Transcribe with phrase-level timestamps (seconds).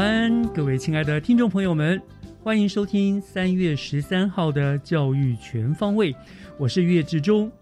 [0.00, 2.00] 安，各位亲爱的听众朋友们，
[2.42, 6.16] 欢迎收听三月十三号的教育全方位，
[6.56, 7.52] 我是岳志忠。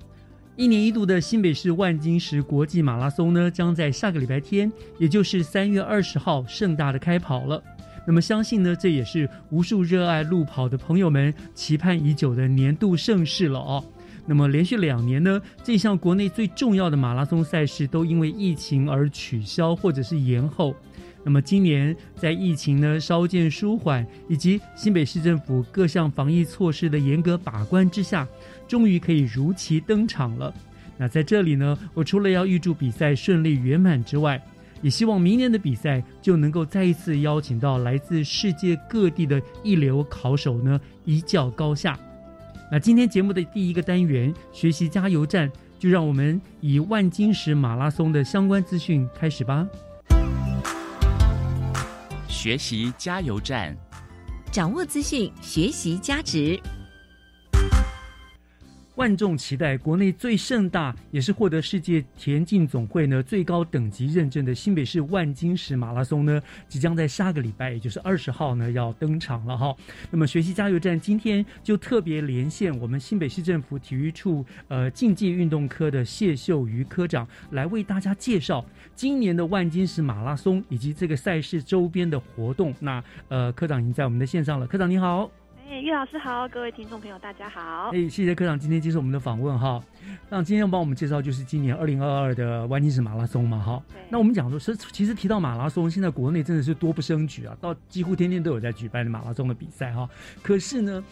[0.55, 7.61] 一年一度的新北市万金石国际马拉松呢，将在下个礼拜天，也就是三月二十号盛大的开跑了。
[8.07, 13.85] 那么相信呢，这也是无数热爱路跑的朋友们期盼已久的年度盛事了哦。
[14.27, 20.73] 那么连续两年呢，这项国内最重要的马拉松赛事都因为疫情而取消或者是延后。
[21.25, 28.27] 那么今年在疫情呢稍见舒缓，以及新北市政府各项防疫措施的严格把关之下，
[28.67, 30.55] 终于可以如期登场了。
[30.97, 34.43] 那在这里呢，我除了要预祝比赛顺利圆满之外，
[34.81, 41.99] 也希望明年的比赛就能够再一次邀请到来自世界各地的一流考手呢，一较高下。
[42.71, 49.67] 那今天节目的第一个单元——学习加油站，就让我们以万金石马拉松的相关资讯开始吧。
[52.49, 53.77] 学习加油站，
[54.51, 56.59] 掌握资讯，学习加值。
[58.99, 69.73] 万众期待国内最盛大，也是获得世界田径总会呢最高等级认证的新北市万金石马拉松呢，即将在下个礼拜，也就是二十号呢要登场了哈。
[70.11, 78.67] 那么学习加油站今天就特别连线我们新北市政府体育处呃竞技运动科的谢秀瑜科长，来为大家介绍
[78.97, 82.75] 今年的万金石马拉松以及这个赛事周边的活动。
[82.81, 85.31] 那呃科长已经在我们的线上了，科长你好。
[85.71, 87.91] 哎，岳老师好，各位听众朋友大家好。
[87.93, 89.79] 哎，谢谢科长今天接受我们的访问哈。
[90.31, 93.83] 那今天要帮我们介绍就是今年二零二二的万金石马拉松嘛哈。
[94.09, 100.09] 那我们讲说，是其实提到马拉松，现在国内真的是多不胜举啊，到几乎天天都有在举办马拉松的比赛哈。
[100.43, 101.05] 可是呢，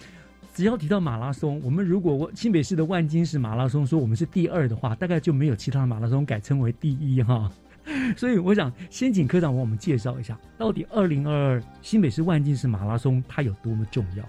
[0.55, 7.50] 只要提到马拉松，我们如果新北市的万金石马拉松说我们是第二的话，大概就没有其他的马拉松改称为第一哈。
[8.17, 14.25] 所以我想先请科长为我们介绍一下，到底二零二二新北市万金石马拉松它有多么重要。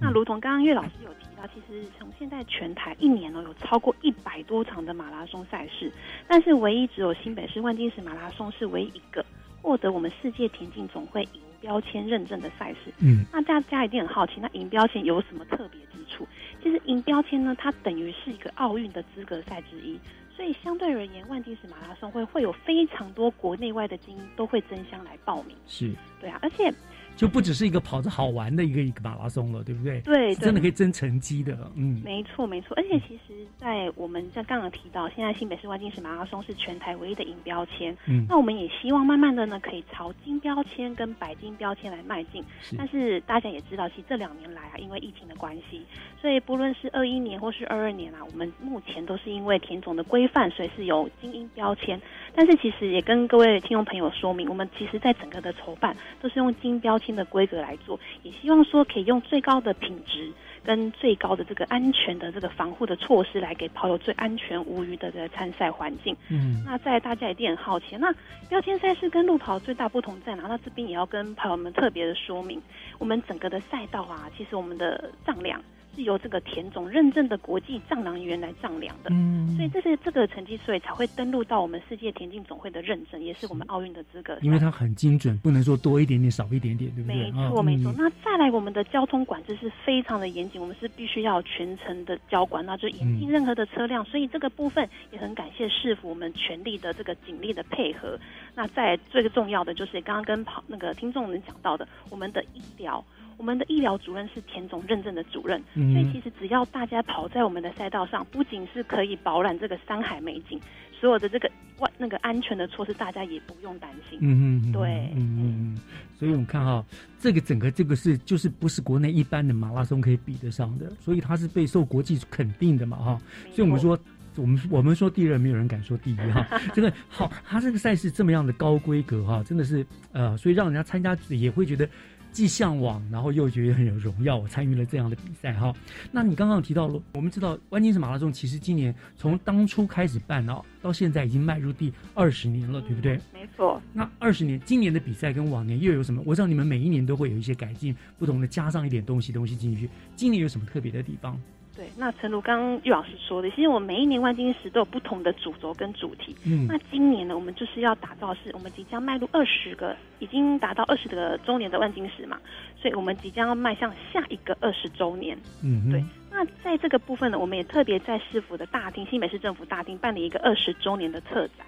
[0.00, 5.92] 那如同刚刚岳老师有提到，其实从现在全台一年呢有超过一百多场的马拉松赛事，
[6.28, 9.24] 但是唯一只有新北市万金石马拉松是唯一一个
[9.60, 12.92] 获得我们世界田径总会银标签认证的赛事。
[13.00, 16.26] 嗯，那大家一定很好奇，那银标签有什么特别之处？
[16.62, 19.98] 其实银标签呢，它等于是一个奥运的资格赛之一，
[20.36, 25.56] 所以相对而言，万金石马拉松会会有非常多国内外的精英都会争相来报名。
[25.66, 26.72] 是，对啊，而且。
[27.18, 30.00] 就不只是一个跑着好玩的一个一个马拉松了，对不对？
[30.02, 32.76] 对，真的可以争成绩的，嗯，没错没错。
[32.76, 42.44] 而且其实，在我们像刚刚提到，现在新北市外金石马拉松是全台唯一的银标签，嗯，那我们也希望慢慢的呢，可以朝金标签跟白金标签来迈进。
[42.76, 45.82] 但是大家也知道，其实这两年来啊，因为疫情的关系，
[46.20, 52.00] 所以不论是二一年或是二二年啊，我们目前都是因为田总的规范，所以是有精英标签。
[52.34, 60.30] 但是其实也跟各位听众朋友说明，我们其实在整个的筹办都是用金标签的规格来做，也希望说可以用最高的品质
[60.62, 66.16] 跟最高的这个安全的这个防护的措施，来给跑友最安全无虞的这个参赛环境。
[66.28, 68.14] 嗯，那在大家一定很好奇，那
[68.48, 70.44] 标签赛事跟路跑最大不同在哪？
[70.46, 72.60] 那这边也要跟跑友们特别的说明，
[72.98, 75.60] 我们整个的赛道啊，其实我们的丈量。
[75.98, 79.10] 是由这个田总认证的国际丈量员来丈量的。
[79.10, 84.38] 嗯，所以这是这个成绩，所以才会登录到我们世界田径总会的认证，也是我们奥运的资格。
[84.42, 87.48] 因为它很精准，不能说多一点点、少一点点，对不对没？
[87.50, 87.90] 错，没错。
[87.90, 94.04] 嗯那再来，我们的交通管制是非常的严谨，我们是必须要全程的交管，那就严禁嗯任何的车辆。
[94.04, 98.16] 所以这个部分也很感谢市府我们全力的这个警力的配合。
[98.54, 103.04] 那再最重要的就是刚刚跟跑那个听众们讲到的，我们的医疗。
[103.38, 110.60] 我们的医疗主任是田总认证的主任，嗯所以其实只要大家跑在我们的赛道上，不仅是可以饱览这个山海美景，
[110.92, 111.48] 所有的这个
[111.78, 114.18] 外那个安全的措施，大家也不用担心。
[114.20, 115.80] 嗯嗯，对嗯嗯嗯，
[116.18, 116.84] 所以我们看哈，
[117.20, 123.18] 这个整个这个是就是不是国内一般的马拉松可以比得上的，所以它是备受国际肯定的嘛哈。
[123.52, 123.96] 所以我们说，
[124.34, 126.44] 我们我们说第二，没有人敢说第一哈。
[126.74, 131.88] 这个好，它这个赛事这么样的高规格哈，真的是呃，所以让人家参加也会觉得。
[132.32, 135.74] 既向往，然后又觉得很有荣耀，我参与了这样的比赛哈。
[136.12, 143.18] 那你刚刚提到了，我们知道湾金石马拉松其实今年从当初开始办哦，到现在已经迈入第二十年了，对不对？
[143.32, 143.82] 没错。
[143.92, 146.22] 那二十年，今年的比赛跟往年又有什么？
[146.24, 149.88] 我知道你们每一年都会有一些改进，不同的加上一点东西东西进去。
[150.14, 151.40] 今年有什么特别的地方？
[151.78, 156.34] 对，那诚如刚刚玉老师说的，其实我们每一年万金石都有不同的主轴跟主题。
[156.44, 162.36] 嗯那今年呢，我们就是要打造是我们即将迈入二十个，已经达到二十个周年的万金石嘛，
[162.76, 165.38] 所以我们即将要迈向下一个二十周年。
[165.62, 166.02] 嗯对。
[166.32, 171.64] 那在这个部分呢，我们也特别在市府的大厅，新北市政府大厅办了一个二十周年的特展。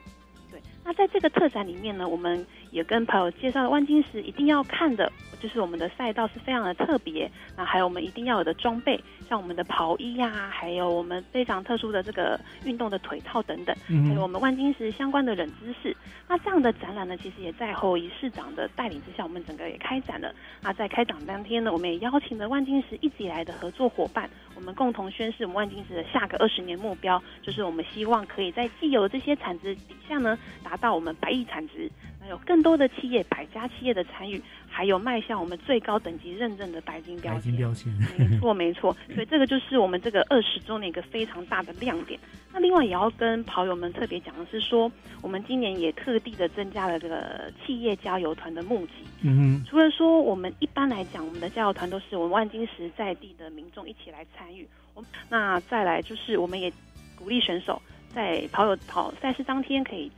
[0.51, 15.96] 对，那在这个特展里面呢，我们也跟朋友介绍了万金石一定要看的，就是我们的赛道是非常的特别，那还有我们一定要有的装备，像我们的袍衣呀、还有我们非常特殊的这个运动的腿套等等，嗯还有我们万金石相关的冷知识。
[16.28, 20.32] 那这样的展览呢，其实也在侯怡市长的带领之下，我们整个也开展了。
[20.62, 37.41] 那在开展当天呢，我们也邀请了万金石一直以来的合作伙伴，我们共同宣示我们万金石的下个二十年目标，就是我们希望可以在既有的这些产值底下呢，达到我们百亿产值，那有更多的企业、百家企业的参与，还有迈向我们最高等级认证的白金标白。
[37.41, 42.19] 金标签，没错，没错，所以这个就是我们这个二十周年一个非常大的亮点。
[42.53, 44.91] 那另外也要跟跑友们特别讲的是说，
[45.21, 48.93] 我们今年也特地的增加了这个企业加油团的募集。
[49.23, 54.67] 嗯哼除了说我们一般来讲，我们的加油团都是我们万金石在地的民众一起来参与。
[54.94, 56.73] 我那再来就是我们也
[57.17, 57.81] 鼓励选手
[58.15, 60.11] 在跑友跑赛事当天可以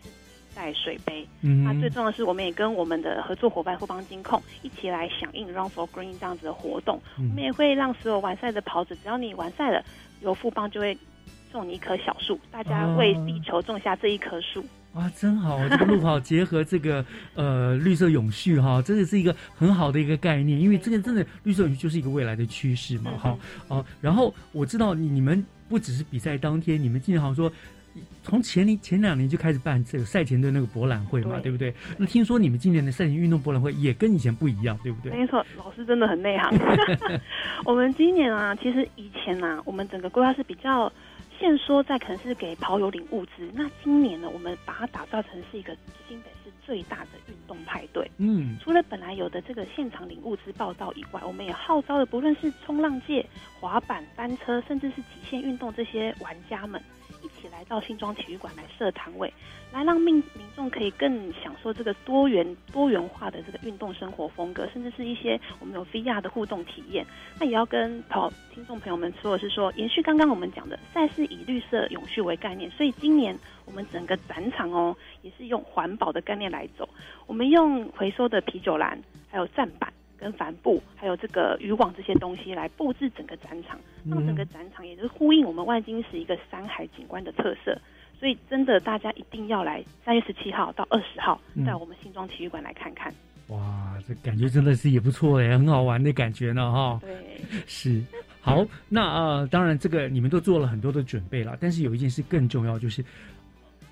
[0.54, 1.26] 带水杯。
[1.40, 7.00] 嗯那最重要的是，我们也跟我们的合作伙伴富邦金控一起来响应 Run for Green 这样子的活动。
[7.18, 9.84] 嗯我们也会让所有完赛的跑者，只要你完赛了，
[10.20, 10.96] 由富邦就会
[11.50, 14.64] 送你一棵小树，大家为地球种下这一棵树。
[14.94, 15.58] 哇，真好！
[15.70, 17.02] 这个路跑结合这个
[17.34, 23.38] 呃绿色永续哈，真的是一个很好的一个概念，因为这个真的绿色永续就是一个未来的趋势嘛哈
[23.68, 23.82] 哦。
[24.02, 27.50] 然后我知道你你们不只是比赛当天，你们经常说。
[28.22, 31.74] 从前年前两年就开始办这个赛前的那个博览会嘛，对对不对？
[31.98, 35.12] 那听说你们今年的赛前运动博览会也跟以前不一样，对不对？
[35.12, 36.52] 没错，老师真的很内行。
[37.66, 40.90] 我们今年啊，其实以前啊，我们整个规划是比较
[41.38, 43.50] 限缩在可能是给跑友领物资。
[43.52, 45.76] 那今年呢，我们把它打造成是一个
[46.08, 48.08] 新北市最大的运动派对。
[48.18, 53.26] 嗯，除了本来有的这个现场领物资报道以外，我们也号召了不论是冲浪界、
[53.58, 57.01] 滑板、单车，甚至是极限运动这些玩家们，一
[57.42, 59.32] 起来到新庄体育馆来设摊位，
[59.72, 67.04] 来让民民众可以更享受这个多元多元化的这个运动生活风格，甚至是一些我们有 VR 的互动体验。
[67.40, 76.88] 那也要跟跑听众朋友们说的是说，延续刚刚我们讲的赛事以绿色永续为概念，所以今年我们整个展场哦，也是用环保的概念来走。
[77.26, 78.96] 我们用回收的啤酒篮，
[79.28, 83.76] 还有站板跟帆布，还有这个渔网这些东西来布置整个展场，
[84.08, 87.76] 让整个展场也就是呼应我们万金石一个山海景观的特色。
[88.20, 93.12] 所以真的，大家一定要来三月十七号到二十号，嗯在我们新庄体育馆来看看。
[93.48, 97.00] 哇，这感觉真的是也不错哎，很好玩的感觉呢哈。
[97.02, 97.10] 对，
[97.66, 98.00] 是，
[98.40, 103.04] 好，那呃，当然这个你们都做了很多的准备了，但是有一件事更重要，就是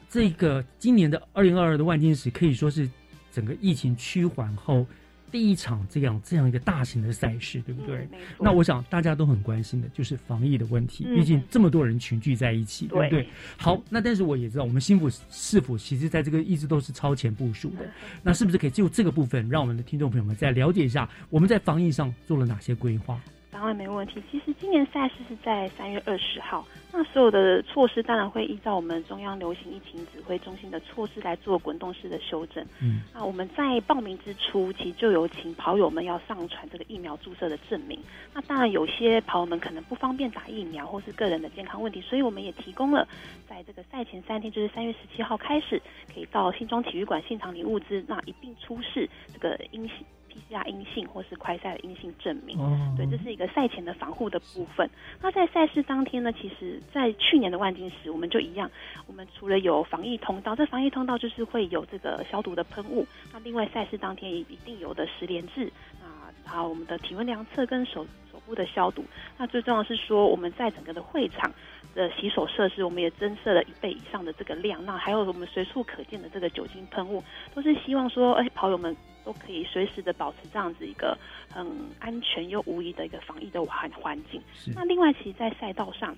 [0.09, 2.89] 这个今年的二零二二的万金石可以说是
[3.33, 4.87] 整个疫情趋缓后
[5.31, 8.09] 第一场这样这样一个大型的赛事，对不对？
[8.39, 13.29] 那我想大家都很关心的就是防疫的问题，嗯毕竟这么多人群聚在一起，对不对？
[13.57, 17.89] 好，那但是我也知道，我们新府市府其实在这个一直都是超前部署的。
[18.23, 23.21] 那是不是可以就这个部分，让我们的听众朋友们再了解一下，我们在防疫上做了哪些规划？
[23.51, 24.23] 当然没问题。
[24.31, 32.65] 其实今年赛事是在三月二十号，那所有的措施当然会依照我们中央流行疫情指挥中心的措施来做滚动式的修正。
[32.81, 37.99] 嗯，那我们在报名之初，其实就有请跑友们要上传这个疫苗注射的证明。
[38.33, 43.07] 那当然有些跑友们可能不方便打疫苗，或是个人的健康问题，所以我们也提供了
[43.49, 45.83] 在这个赛前三天，就是三月十七号开始，
[46.15, 50.07] 可以到新庄体育馆现场领物资，那一并出示这个阴性。
[50.31, 52.57] PCR 阴性或是快赛的阴性证明，
[52.97, 54.89] 对，这是一个赛前的防护的部分。
[55.21, 58.71] 那在赛事当天呢，其实，在去年的万金石，我们就一样，
[59.07, 63.07] 我们除了有防疫通道，这防疫通道就是会有这个消毒的喷雾。
[63.33, 65.71] 那另外赛事当天也一定有的十连制，
[66.01, 69.05] 啊，还有我们的体温量测跟手手部的消毒。
[69.37, 71.53] 那最重要是说，我们在整个的会场。
[71.95, 74.85] 的洗手设施，我们也增设了一倍以上的这个量。
[74.85, 77.23] 那还有我们随处可见的这个酒精喷雾，
[77.55, 81.17] 都是希望说，哎，跑友们都可以随时的保持这样子一个
[81.51, 81.67] 很
[81.99, 84.41] 安全又无疑的一个防疫的环环境。
[84.75, 86.17] 那另外，其实，在赛道上，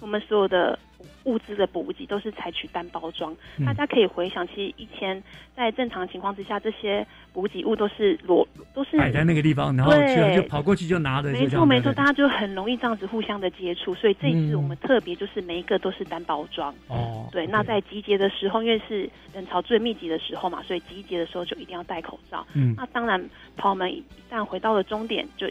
[0.00, 0.78] 我们所有的。
[1.24, 5.22] 物资的补给都是采取单包装，大家可以回想，其实以前
[5.54, 9.92] 在正常情况之下，这些补给物都是裸，都是摆在那个地方，然后
[10.34, 11.30] 就跑过去就拿着。
[11.30, 16.74] 没错没错，大家就很容易这样子互相的接触，所以这一次我们特别就是每一个都是单包装。
[16.88, 22.46] 哦，对，那在集结的时候，因为是人潮最密集的时候嘛，所以集结的时候就一定要戴口罩。
[22.54, 23.22] 嗯，那当然，
[23.56, 25.46] 跑们一旦回到了终点，就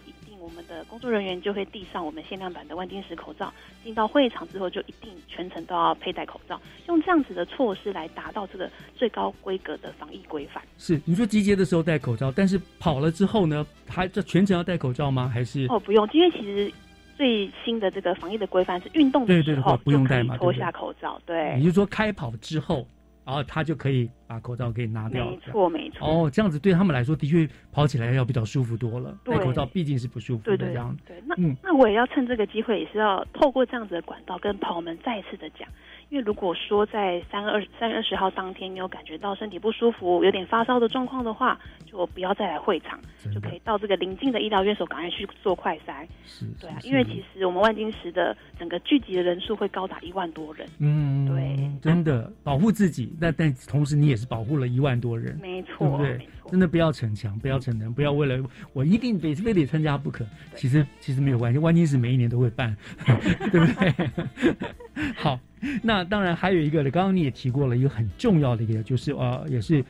[0.50, 3.54] 我们的工作人员就会递上我们限量版的万金石口罩。
[3.84, 10.64] 进到会场之后，就一定全程都要佩戴口罩，用这样子的措施来达到这个最高规格的防疫规范。
[10.78, 15.30] 是你说集结的时候戴口罩，但是跑了之后呢，还这全程要戴口罩吗？
[15.32, 16.72] 还是哦不用，因为其实
[17.16, 21.22] 最新的这个防疫的规范是运动的时候不用戴嘛，脱下口罩。
[21.26, 22.88] 对，也就是说开跑之后。
[23.26, 26.08] 然后他就可以把口罩给拿掉，没错没错。
[26.08, 29.16] 哦，这样子对他们来说的确跑起来要比较舒服多了。
[29.24, 30.98] 戴口罩毕竟是不舒服的，这样。
[31.06, 35.68] 对，那那我也要趁这个机会，也是要透过这样子的管道跟朋友们再次的讲。
[36.10, 43.00] 因为如果说在三月二三月二十号当天，你有感觉到身体不舒服、有点发烧的状况的话，就不要再来会场，
[43.32, 46.08] 就可以到这个临近的医疗院所赶快去做快筛。
[46.26, 50.68] 是，对啊，因为其实我们万金石的整个聚集的人数会高达一万多人。
[50.80, 56.30] 嗯，对，真的保护自己，但但同时你也是保护了一万多人，没错，对对？
[56.50, 60.26] 真的不要逞强，不要逞能，不要为了我一定得非得参加不可。
[60.56, 62.76] 其实其实没有关系，万金石每一年都会办，
[63.52, 64.58] 对不对？
[65.16, 65.40] 好。
[65.84, 69.84] 那当然还有一个呢，刚刚你也提过了一个很重要的一个，就是呃，也是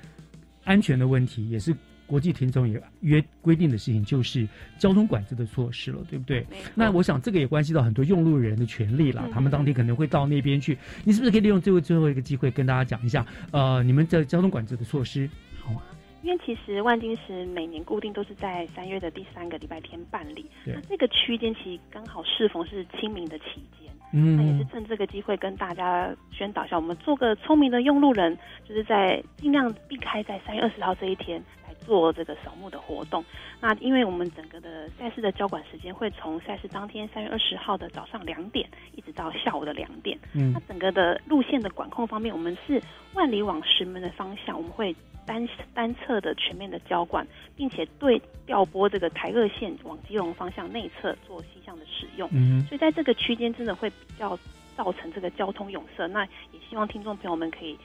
[0.63, 1.75] 安全的问题，也是
[2.07, 4.47] 国际田总也约规定的事情，就是
[4.79, 6.43] 交通管制的措施了，对不对？
[6.73, 15.29] 那我想这个也关系到很多用路人的权利了，他们当天可能会到那边去，你是不是可以利用最后最后一个机会跟大家讲一下，呃，你们的交通管制的措施？
[15.61, 15.83] 好啊，
[16.21, 23.89] 因为其实万金石每年固定都是在三月的第三个礼拜天办理，那这个区间其实刚好适逢是清明的期间。
[24.11, 28.35] 嗯，那也是趁这个机会跟大家宣导一下，我们做个聪明的用路人，
[28.67, 33.23] 就是在尽量避开在三月二十号这一天来做这个扫墓的活动。
[33.59, 40.17] 那因为我们整个的赛事的交管时间会从赛事当天三月二十号的早上两点一直到下午的两点。
[40.33, 42.81] 嗯，那整个的路线的管控方面，我们是
[43.13, 44.95] 万里往石门的方向，我们会。
[45.25, 47.23] 单单侧的全面的交管，
[47.55, 54.35] 并且对调拨这个台二线往基隆方向内侧做西向的使用，嗯，所以在这个区间真的会比较
[54.75, 56.07] 造成这个交通拥塞。
[56.07, 57.77] 那也希望听众朋友们可以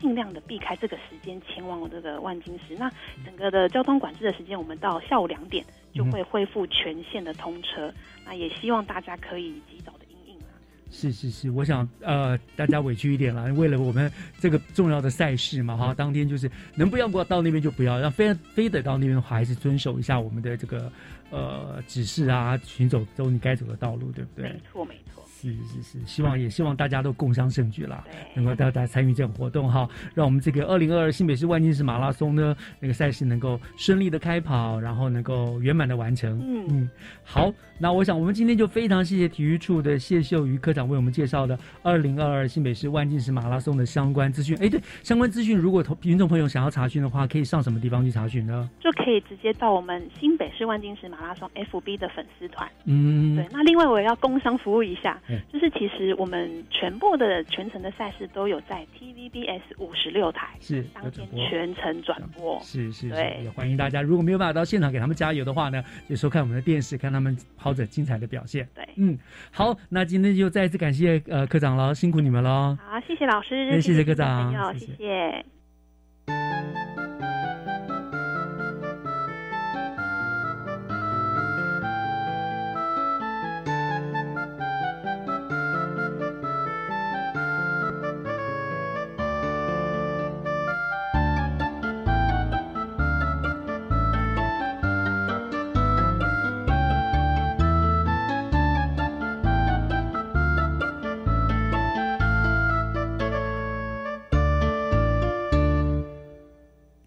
[0.00, 2.74] 尽量的避开这个时间前往这个万金石。
[2.76, 2.90] 那
[3.24, 7.92] 整个的交通管制的时间，我们到下午两点就会恢复全线的通车。
[8.24, 10.50] 那也希望大家可以及早的应应啊。
[10.90, 20.90] 是是是，我想呃，大家委屈一点了，为了我们这个重要的赛事嘛，哈，当天就是能不要过到那边就不要，让非非得到那边的话，还是遵守一下我们的这个
[21.30, 24.48] 呃指示啊，行走走你该走的道路，对不对？
[24.50, 25.25] 没错，没错。
[25.52, 36.38] 是是是，希望也希望大家都共襄盛举啦，能够大家参与这种活动哈，让我们这个二零二二新北市万金石马拉松呢，那个赛事能够顺利的开跑，然后能够圆满的完成。
[36.40, 36.90] 嗯嗯，
[37.24, 44.56] 好，那我想我们今天就非常谢谢体育处的谢秀瑜科长为我们介绍的二零二二新北市万金石马拉松的相关资讯。
[44.60, 48.68] 哎，对，相关资讯如果同听众朋友想要查询的话，可以上什么地方去查询呢？
[48.80, 52.68] 就可以直接到我们新北市万金石马拉松 FB 的粉丝团。
[52.84, 55.20] 嗯，对，那另外我也要工商服务一下。
[55.52, 68.68] 就是其实我们全部的全程的赛事都有在 TVBS 五十六台是当天全程转播，是是对，也欢迎大家如果没有办法到现场给他们加油的话呢，就收看我们的电视，看他们跑者精彩的表现。
[68.74, 69.18] 对，嗯，
[69.50, 72.76] 好，那今天就再一次感谢呃科长了，辛苦你们了。
[72.76, 75.55] 好，谢谢老师，谢谢科长，谢谢。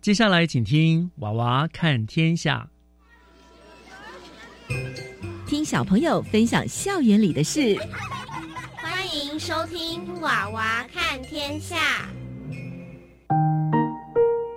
[0.09, 2.67] 接下来请听娃娃看天下，
[5.45, 7.77] 听小朋友分享校园里的事。
[8.75, 12.09] 欢迎收听《娃娃看天下》。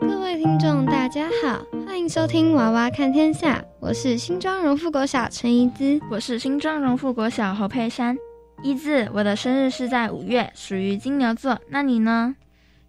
[0.01, 8.17] 各位听众，大家好，欢迎收听《娃娃看天下》，我是新庄荣富国小陈怡姿，我是新庄荣富国小侯佩珊。
[8.63, 11.61] 一字，我的生日是在五月，属于金牛座。
[11.69, 12.37] 那你呢？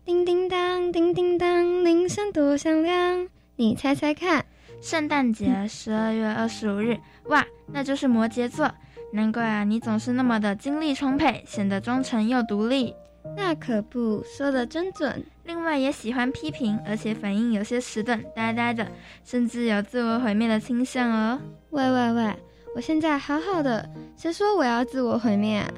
[0.05, 3.25] 叮叮当，叮叮当，铃声多响亮。
[3.55, 4.45] 你猜猜看，
[4.81, 6.97] 圣诞节十二月二十五日。
[7.27, 8.69] 哇，那就是摩羯座。
[9.13, 12.93] 难怪啊，你总是那么的精力充沛，显得忠诚又独立。
[13.37, 15.23] 那可不，说的真准。
[15.45, 18.85] 另外也喜欢批评，而且反应有些迟钝，呆呆的，
[19.23, 21.39] 甚至有自我毁灭的倾向哦。
[21.69, 22.33] 喂喂喂！
[22.75, 25.73] 我现在好好的，谁说我要自我毁灭啊？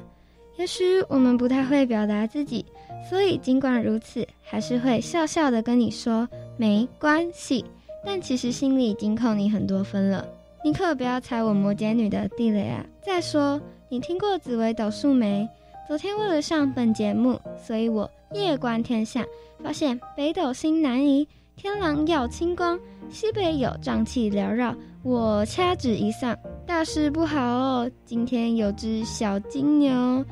[0.56, 2.66] 也许我们不太会表达自己，
[3.08, 7.64] 所以尽管如此，还是会笑笑的跟你说没关系。
[8.04, 10.26] 但其实心里已经扣你很多分了。
[10.64, 12.84] 你可不要踩我摩羯女的地雷啊！
[13.04, 15.48] 再说，你听过紫微斗数没？
[15.86, 19.24] 昨天为了上本节目，所以我夜观天象，
[19.62, 21.26] 发现北斗星南移，
[21.56, 22.78] 天狼耀清光，
[23.10, 24.74] 西北有瘴气缭绕。
[25.04, 26.36] 我掐指一算。
[26.66, 27.90] 大事不好哦！
[28.04, 30.24] 今天有只小金牛，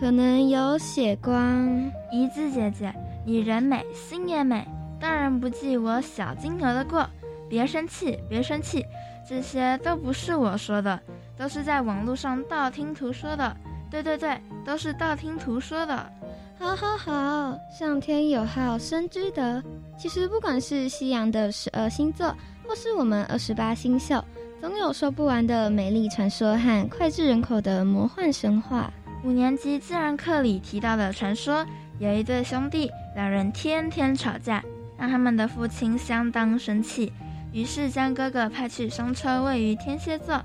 [0.00, 1.68] 可能有血光。
[2.12, 4.66] 怡子姐姐，你人美心也美，
[5.00, 7.08] 当然不计我小金牛的过。
[7.48, 8.84] 别生气，别生气，
[9.28, 11.00] 这些都不是我说的，
[11.36, 13.56] 都是在网络上道听途说的。
[13.90, 16.12] 对对对，都是道听途说的。
[16.58, 19.62] 好好好，上天有好生之德。
[19.96, 22.34] 其实不管是西洋的十二星座，
[22.66, 24.14] 或是我们二十八星宿。
[24.60, 28.92] 总有说不完的美丽传说和脍炙人口的魔幻神话。
[29.24, 31.66] 五年级自然课里提到的传说，
[31.98, 34.62] 有一对兄弟，两人天天吵架，
[34.96, 37.12] 让他们的父亲相当生气，
[37.52, 40.40] 于是将哥哥派去商车位于天蝎座，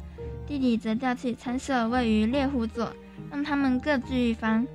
[0.47, 2.91] 弟弟则调去参宿位于猎户座，
[3.29, 4.65] 让他们各据一方。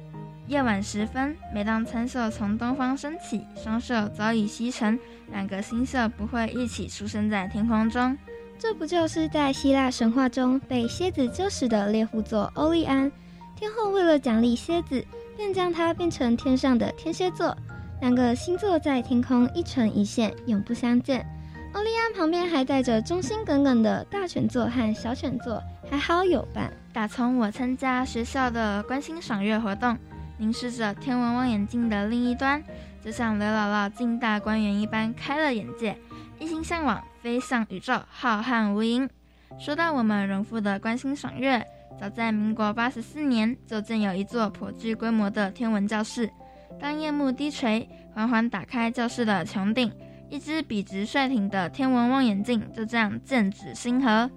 [0.46, 4.98] 夜晚时分，每当参宿从东方升起，双宿早已西沉，
[5.30, 8.16] 两个星宿不会一起出生在天空中。
[8.58, 13.10] 这不就是在希腊神话中被蝎子蛰死的猎户座欧利安？
[13.58, 15.04] 天后为了奖励蝎子，
[15.36, 17.56] 便将它变成天上的天蝎座。
[18.00, 21.26] 两个星座在天空一成一线，永不相见。
[21.74, 26.72] 欧利安旁边还带着忠心耿耿的大犬座和小犬座，还好有伴。
[26.92, 29.98] 打从我参加学校的观星赏月活动，
[30.36, 32.62] 凝视着天文望远镜的另一端，
[33.04, 35.98] 就像刘姥姥进大观园一般，开了眼界。
[36.38, 39.08] 一心向往飞向宇宙浩瀚无垠。
[39.58, 41.66] 说到我们荣富的观星赏月，
[42.00, 46.30] 早在民国八十四年就建有一座颇具规模的天文教室。
[46.80, 49.90] 当夜幕低垂，缓缓打开教室的穹顶，
[50.30, 54.30] 一只笔直率挺的天文望远镜就这样剑指星河。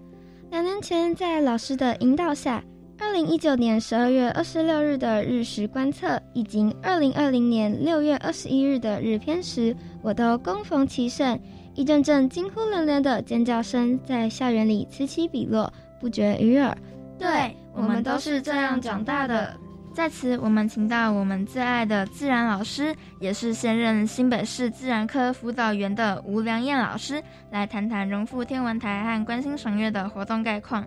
[0.50, 2.63] 两年前，在老师的引导下，
[2.97, 11.39] 二零一九年十二月二十六日的日食观测，以及二零二零年六月二十一日的日偏食，我都恭逢其盛。
[11.74, 16.76] 一阵阵惊呼连连的尖叫声在校园里此起彼落，不绝于耳。
[17.21, 19.55] 对我们都是这样长大的。
[19.93, 30.84] 在此，我们请到我们最爱的自然老师，也是现任新北市自然科辅导员的吴良燕老师，来谈谈荣富天文台和观星赏月的活动概况。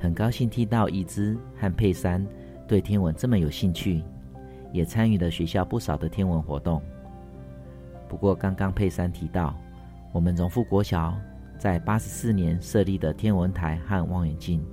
[0.00, 2.26] 很高兴听到伊兹和佩珊
[2.66, 4.02] 对天文这么有兴趣，
[4.72, 6.82] 也参与了学校不少的天文活动。
[8.08, 9.54] 不过，刚刚佩珊提到。
[10.12, 11.14] 我们荣富国小
[11.58, 14.64] 在八十四年设立的天文台和望远镜，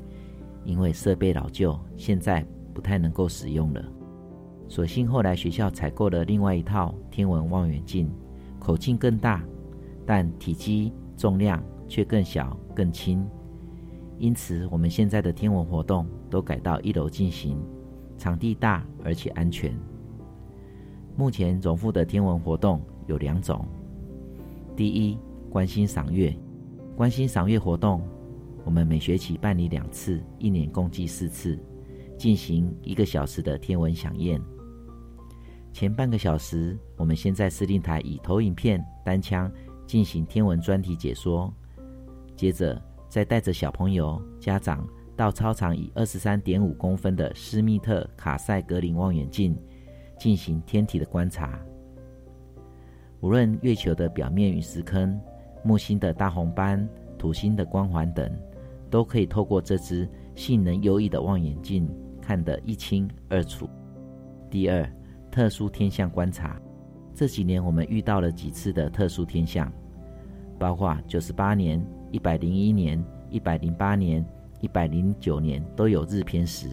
[0.66, 3.84] 因为设备老旧，现在不太能够使用了。
[4.68, 8.10] 所幸后来学校采购了另外一套天文望远镜，
[8.60, 9.44] 口径更大，
[10.06, 13.26] 但体积重量却更小更轻。
[14.18, 17.58] 因此，我们现在的天文活动都改到一楼进行，
[18.18, 19.78] 场地大而且安全。
[21.16, 23.66] 目前荣富的天文活动有两种，
[24.76, 25.18] 第一。
[25.50, 26.36] 观星赏月，
[26.96, 28.02] 观星赏月活动，
[28.64, 31.60] 我们每学期办理两次，一年共计四次，
[32.18, 34.42] 进行一个小时的天文响宴。
[35.72, 39.52] 前半个小时，我们先在司令台以投影片单枪
[39.86, 41.54] 进行天文专题解说，
[42.36, 49.58] 接着再带着小朋友、家长到操场以二十三点五公分的施密特卡塞格林望远镜
[50.18, 51.60] 进行天体的观察。
[53.22, 55.20] 无论月球的表面陨石坑。
[55.66, 56.86] 木星的大红斑、
[57.18, 58.30] 土星的光环等，
[58.94, 61.90] 都可以透过这只性能优异的望远镜
[62.22, 63.68] 看得一清二楚。
[64.52, 64.88] 第二，
[65.32, 66.62] 特殊天象观察。
[67.12, 69.74] 这几年我们遇到了几次的特殊天象，
[70.60, 74.24] 包括九十八年、一百零一年、一百零八年、
[74.62, 76.70] 一百零九年都有日偏食。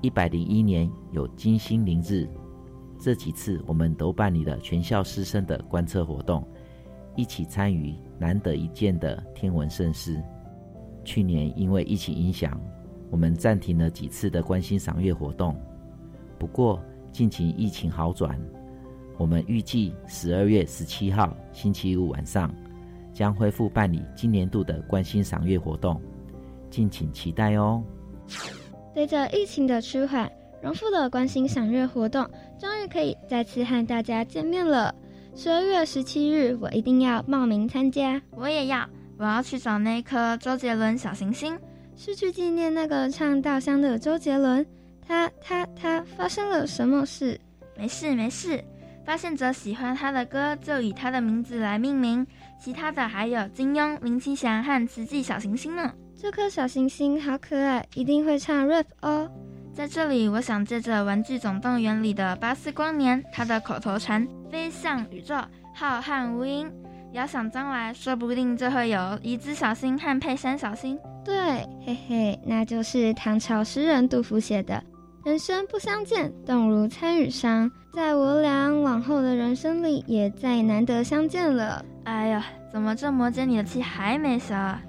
[0.00, 2.28] 一百零一年有金星凌日。
[2.98, 6.44] 这几次我们都办理了全校师生的观测活动，
[7.14, 10.20] 一起参与难得一见的天文盛事。
[11.04, 12.60] 去年因为疫情影响，
[13.10, 15.54] 我们暂停了几次的关心赏月活动。
[16.38, 18.40] 不过近期疫情好转，
[19.18, 22.52] 我们预计十二月十七号星期五晚上
[23.12, 26.00] 将恢复办理今年度的关心赏月活动，
[26.70, 27.82] 敬请期待哦。
[28.94, 30.30] 随着疫情的趋缓。
[30.62, 32.26] 荣富的关心赏月活动
[32.58, 34.94] 终于可以再次和大家见面了。
[35.34, 38.22] 十二月十七日，我一定要报名参加。
[38.30, 38.88] 我也要，
[39.18, 41.58] 我要去找那颗周杰伦小行星，
[41.96, 44.64] 是去纪念那个唱《稻香》的周杰伦。
[45.06, 47.38] 他他他发生了什么事？
[47.76, 48.62] 没事没事，
[49.04, 52.26] 发现者喜欢他的歌，就以他的名字来命名。
[52.58, 55.92] 其他的还有金庸、林青霞和慈济小行星呢。
[56.16, 59.30] 这颗小行星好可爱，一定会唱 rap 哦。
[59.74, 65.34] 在这里，我想借着《玩具总动员》里的巴斯光年，他的口头禅“飞向宇宙，
[65.74, 66.70] 浩瀚无垠”，
[67.14, 70.98] 遥想将来，说不定就会有一只小星和佩珊小星。
[71.24, 71.36] 对，
[71.86, 74.82] 嘿嘿，那就是唐朝诗人杜甫写的
[75.24, 77.70] “人生不相见，动如参与商”。
[77.94, 81.84] 在我俩往后的人生里，也再难得相见了。
[82.02, 84.82] 哎呀，怎么这摩羯女的气还没消啊？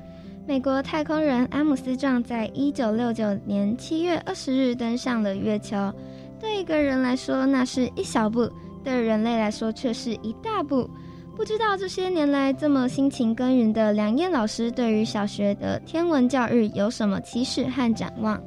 [0.48, 5.94] 美国太空人阿姆斯壮在一九六九年七月二十日登上了月球。
[6.40, 8.48] 对一个人来说，那是一小步；
[8.84, 10.90] 对人类来说，却是一大步。
[11.36, 18.42] 不知道这些年来这么辛勤耕耘的梁燕老师，对于小学的天文教育有什么启示和展望？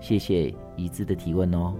[0.00, 1.74] 谢谢一致的提问哦。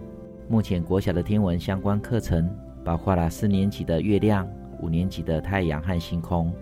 [0.46, 2.49] 目前国小的天文相关课程，
[2.85, 4.46] 包括了四年级的月亮、
[4.83, 6.53] 五年级的太阳和星空。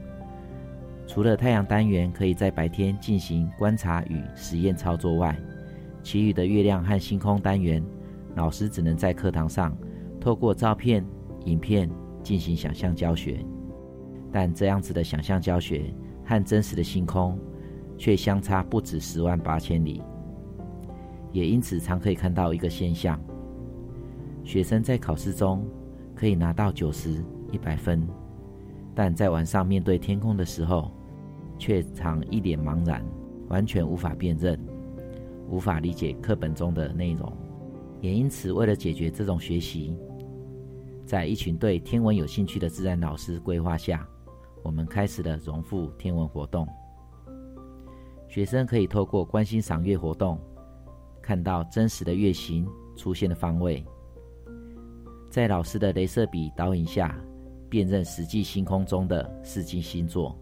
[1.07, 5.37] 除了太阳单元可以在白天进行观察与实验操作外，
[6.03, 7.85] 其余的月亮和星空单元，
[8.37, 9.77] 老师只能在课堂上
[10.21, 11.05] 透过照片、
[11.45, 11.91] 影片
[12.23, 13.45] 进行想象教学。
[14.35, 15.95] 但这样子的想象教学
[16.25, 17.39] 和真实的星空
[17.97, 20.03] 却相差不止十万八千里。
[21.31, 23.17] 也因此，常可以看到一个现象：
[24.43, 25.65] 学生在考试中
[26.17, 28.05] 可以拿到九十一百分。
[28.93, 30.91] 但在晚上面对天空的时候，
[31.57, 33.05] 却常一脸茫然，
[33.51, 34.59] 完全无法辨认，
[35.49, 37.33] 无法理解课本中的内容。
[38.01, 39.97] 也因此，为了解决这种学习，
[41.07, 44.05] 在一群对天文有兴趣的自然老师规划下，
[44.65, 46.67] 我们开始了荣复天文活动。
[48.27, 50.41] 学生可以透过观星赏月活动，
[51.23, 53.87] 看到真实的月形出现的方位，
[55.31, 57.17] 在老师的镭射笔导引下。
[57.71, 60.39] 辨认实际星空中的四季星座，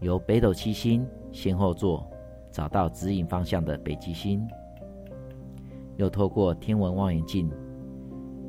[0.00, 2.10] 由北斗七星先后座
[2.50, 4.48] 找到指引方向的北极星，
[5.98, 7.50] 又透过天文望远镜，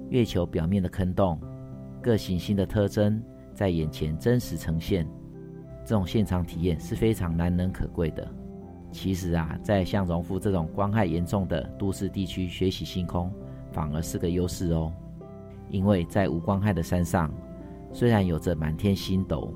[0.09, 1.37] 月球表面的坑洞、
[2.01, 3.21] 各行星的特征
[3.61, 5.07] 在眼前真实呈现。
[5.85, 8.27] 这种现场体验是非常难能可贵的。
[8.91, 13.31] 其实啊，在像荣富这种光害严重的都市地区学习星空，
[13.71, 14.91] 反而是个优势哦，
[15.69, 17.31] 因为在无光害的山上。
[17.93, 19.53] 虽然有着满天星斗，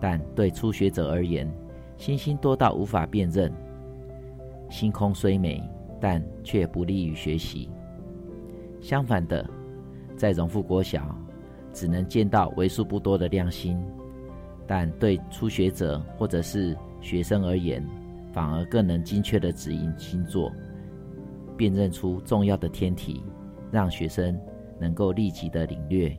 [0.00, 1.48] 但对初学者而言，
[1.96, 3.52] 星星多到无法辨认。
[4.68, 5.62] 星空虽美，
[6.00, 7.70] 但却不利于学习。
[8.80, 9.48] 相反的，
[10.16, 11.16] 在荣富国小，
[11.72, 13.80] 只能见到为数不多的亮星，
[14.66, 17.84] 但对初学者或者是学生而言，
[18.32, 20.50] 反而更能精确的指引星座，
[21.56, 23.22] 辨认出重要的天体，
[23.70, 24.38] 让学生
[24.78, 26.16] 能够立即的领略。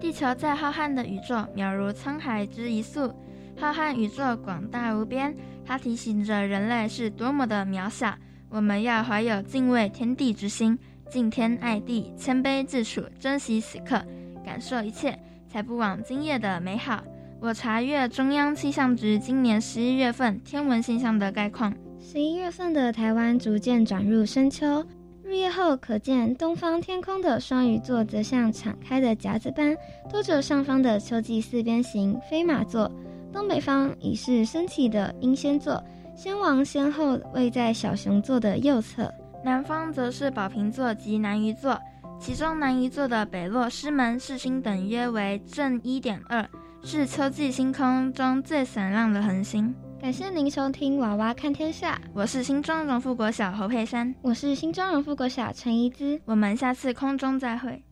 [0.00, 3.14] 地球在浩瀚的宇宙，渺如沧海之一粟。
[3.58, 8.14] 浩瀚宇宙广大无边，它提醒着人类是多么的渺小。
[8.48, 10.78] 我们要怀有敬畏天地之心，
[11.10, 14.02] 敬天爱地，谦卑自处，珍惜此刻，
[14.50, 17.04] 感受一切，才不枉今夜的美好。
[17.40, 24.84] 我查阅中央气象局今年十一月份天文现象的概况：十一月份的台湾逐渐转入深秋。
[25.22, 29.76] 入夜后，可见东方天空的双鱼座则像敞开的夹子般
[30.10, 32.90] 托着上方的秋季四边形飞马座；
[33.32, 35.80] 东北方已是升起的英仙座，
[36.16, 39.04] 仙王先后位在小熊座的右侧；
[39.44, 41.80] 南方则是宝瓶座及南鱼座，
[42.20, 46.46] 其中南一座的北落师门视星等约为正一点二，
[46.82, 49.74] 是秋季星空中最闪亮的恒星。
[49.98, 57.82] 感谢您收听《娃娃看天下》，我是新庄荣富国小侯佩珊，我是新庄荣富国小陈怡姿，我们下次空中再会。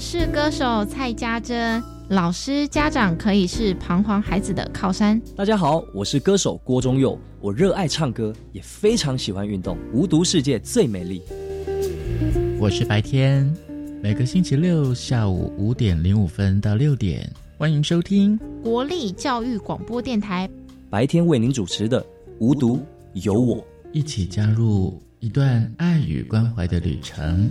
[0.00, 1.80] 是歌手蔡家珍。
[2.08, 5.20] 老师、家长可以是彷徨孩子的靠山。
[5.36, 7.16] 大家好，我是歌手郭忠佑。
[7.38, 9.76] 我热爱唱歌，也非常喜欢运动。
[9.92, 11.22] 无毒世界最美丽。
[12.58, 13.54] 我是白天，
[14.02, 20.48] 每个星期六下午五点零五分到六点，欢迎收听国立教育广播电台。
[20.88, 22.02] 白天为您主持的
[22.38, 22.80] 《无毒
[23.12, 23.58] 有我》，
[23.92, 27.50] 一起加入一段爱与关怀的旅程。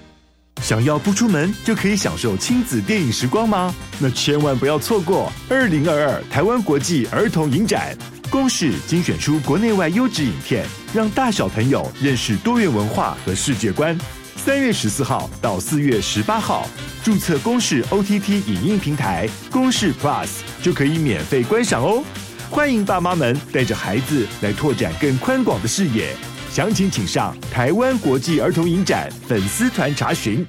[0.61, 3.73] 想要不出门就可以享受亲子电影时光吗？
[3.99, 7.97] 那千万不要错过二零二二台湾国际儿童影展，
[8.29, 13.97] 公视精选出国内外优质影片，让大小朋友认识多元文化和世界观。
[14.35, 16.67] 三月十四号到四月十八号，
[17.03, 20.29] 注册公视 OTT 影音平台公视 Plus
[20.61, 22.03] 就可以免费观赏哦。
[22.49, 26.15] 欢迎爸妈们带着孩子来拓展更宽广的视野。
[26.51, 30.45] 详情请上台湾国际儿童影展粉丝团查询。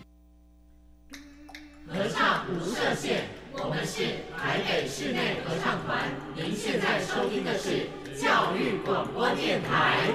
[1.87, 4.03] 合唱无设限，我们是
[4.37, 6.11] 台北室内合唱团。
[6.35, 7.87] 您现在收听的是
[8.21, 10.11] 教育广播电台。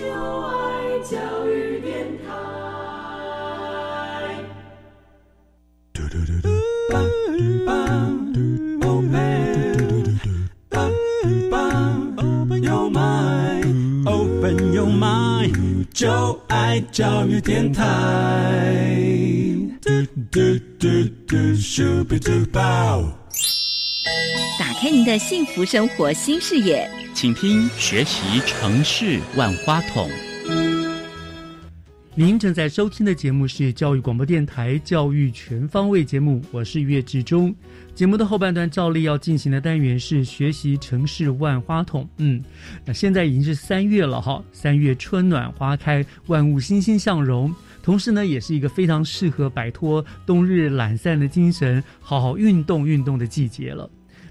[0.00, 0.06] 就
[0.40, 2.32] 爱教育电台。
[12.16, 17.84] Open your mind, open your mind，就爱教育电台。
[24.58, 26.88] 打开您的幸福生活新视野。
[27.14, 30.08] 请听《学习城市万花筒》。
[32.14, 37.54] 您正在收听的节目是教育广播电台《教育全方位》节目，我是岳志忠。
[37.94, 42.02] 节目的后半段照例要进行的单元是《学习城市万花筒》。
[42.18, 42.42] 嗯，
[42.84, 53.88] 那现在已经是三月了哈，三月春暖花开，万物欣欣向荣，同时呢，也是一个非常适合摆脱冬日懒散的精神，好好运动运动的季节了。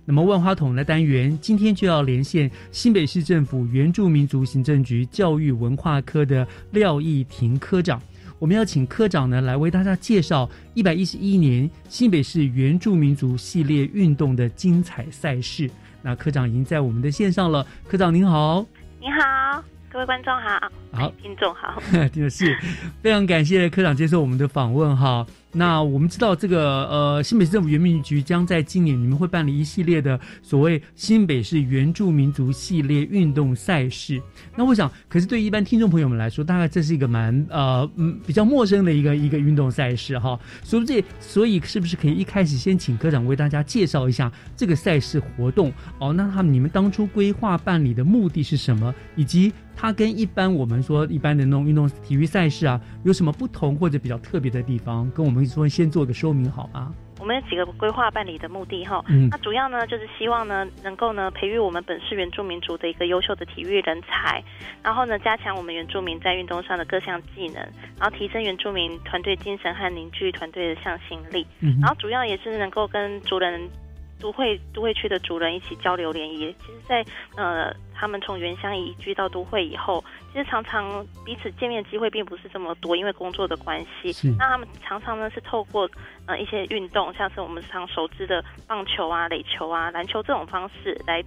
[0.10, 8.02] 那么万花筒的单元今天就要连线新北市政府原住民族行政局教育文化科的廖义婷科长，
[8.40, 15.70] 我们要请科长呢来为大家介绍一百一十一年新北市原住民族系列运动的精彩赛事。
[16.02, 18.66] 那科长已经在我们的线上了，科长您好，
[19.00, 21.80] 你好，各位观众好，好，听众好，
[22.12, 22.58] 真的是
[23.04, 25.28] 非常感谢科长接受我们的访问哈。
[25.52, 34.22] 那我们知道，这个呃，新北市政府原民局将在今年，你们会办理一系列的所谓新北市原住民族系列运动赛事。
[34.56, 40.40] 那我想，可是对一般听众朋友们来说，大概这是一个蛮呃嗯比较陌生的一个一个运动赛事哈。
[40.64, 46.14] 所以这所以是不是可以一开始先请科长为大家介绍一下这个赛事活动哦？
[46.14, 48.94] 那他们你们当初规划办理的目的是什么？
[49.16, 55.10] 以及它跟一般我们说一般的那种运动体育赛事啊，有什么不同或者比较特别的地方？
[55.12, 56.94] 跟我们说先做个说明好吗？
[57.18, 64.44] 我们有几个规划办理的目的哈，那主要呢就是希望呢能够呢培育我们本市原住民族的一个优秀的体育人才，
[64.84, 67.56] 然后呢加强我们原住民在运动上的各项技能，
[67.98, 71.48] 然后提升原住民团队精神和凝聚团队的向心力，
[71.82, 73.70] 然后主要也是能够跟族人。
[74.20, 77.06] 都会都会区的族人一起交流联谊，其实，在
[77.36, 80.04] 呃，他们从原乡移居到都会以后，
[80.34, 84.14] 其实常常彼此见面机会并不是这么多，因为工作的关系。
[84.38, 85.90] 那他们常常呢是透过
[86.26, 91.24] 呃一些运动，像是我们常熟知的棒球啊、垒球啊、篮球这种方式，来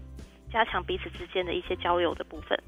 [0.52, 2.58] 加强彼此之间的一些交流的部分。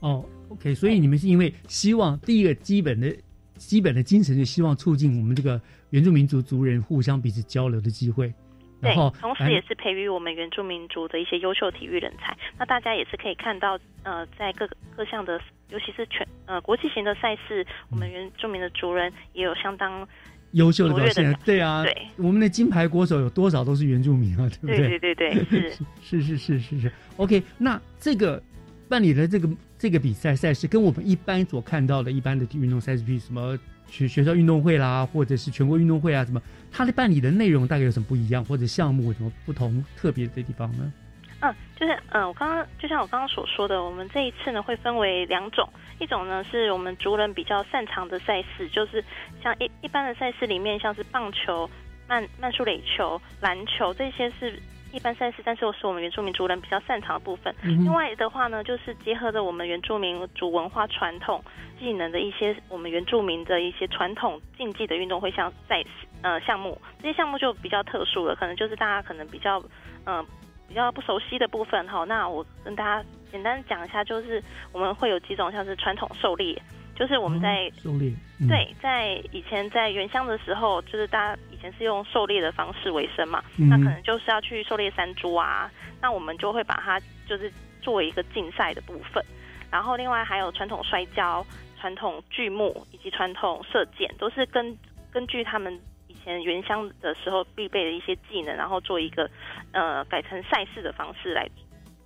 [0.00, 3.12] 哦，OK，所以你们是因为希望第一个基本的
[3.56, 8.32] 基本的精神，就希望促进我们这个原住民族族人互相彼此交流的机会。
[8.80, 12.36] 对，同时也是培育我们原住民族的一些优秀体育人才。
[12.58, 20.06] 那大家也是可以看到，呃，在各个各项的，尤其是全呃国际型的赛事，我们原住民的族人也有相当
[20.52, 21.32] 优秀的表现。
[21.44, 24.48] 对啊，对，我们的金牌国手有多少都是原住民啊？
[24.48, 24.98] 对不对？
[24.98, 26.92] 对对对对，是 是是是是是。
[27.16, 28.40] OK，那这个
[28.88, 33.58] 办理的这个这个比赛赛事，跟我们一般所看到的一般的运动赛事，比如什么
[33.88, 40.92] 学学校运动会啦，或者是全国运动会啊，什么，它的办理的内容大概有什么不一样，或者项目有什么不同特别的地方呢？
[41.40, 45.68] 嗯，就是嗯，我刚刚就像我刚刚所说的，我们这一次呢会分为两种，
[46.00, 49.04] 一种呢是我们族人比较擅长的赛事，就是
[49.42, 51.70] 像一一般的赛事里面，像是棒球、
[52.08, 54.60] 慢慢速垒球、篮球这些是
[54.92, 57.54] 一般赛事，但是又是我们原住民族人比较擅长的部分。
[57.62, 61.42] 另外的话呢，就是结合着我们原住民族文化传统
[61.78, 65.88] 技能的一些我们原住民的一些传统竞技的运动会，像赛事
[66.22, 69.62] 呃项目，这些项目就比较特殊了，可能就是大家可能比较
[70.04, 70.24] 嗯。
[70.68, 74.38] 比较不熟悉的部分哈，那我跟大家简单讲一下，就是
[74.70, 76.60] 我们会有几种像是传统狩猎，
[76.98, 78.12] 就是我们在狩猎，
[78.48, 89.24] 对，在以前在原乡的时候，就是大家以前是用狩猎的方式为生嘛，那可能就是要去狩猎山猪啊，那我们就会把它就是作为一个竞赛的部分，
[89.70, 91.46] 然后另外还有传统摔跤、
[91.78, 94.76] 传统锯木以及传统射箭，都是根
[95.12, 95.72] 根据他们
[96.08, 96.42] 以前。
[96.44, 99.30] 原乡的时候必备的一些技能，然后做一个
[99.72, 101.48] 呃改成赛事的方式来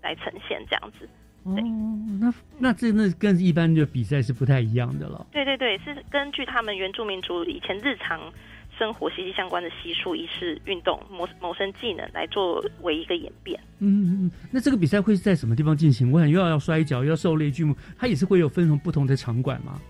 [0.01, 1.09] 来呈现这样子。
[1.45, 1.57] 哦，
[2.21, 5.27] 那那这那跟一般的比赛是不太一样的了。
[5.33, 8.21] 对对对，是根据他们原住民族以前日常
[8.79, 13.59] 生活息息相关的习俗、仪式、运动、谋谋生技能来作为一个演变。
[13.81, 16.13] 嗯嗯嗯，那这个比赛会是在什么地方进行？
[16.13, 19.81] 我想又要要摔跤，又要狩猎巨目，它也是会有分成不同的场馆吗？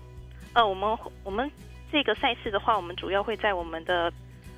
[0.53, 1.49] 呃，我们我们。
[1.91, 4.11] 这个赛事的话，我们主要会在我们的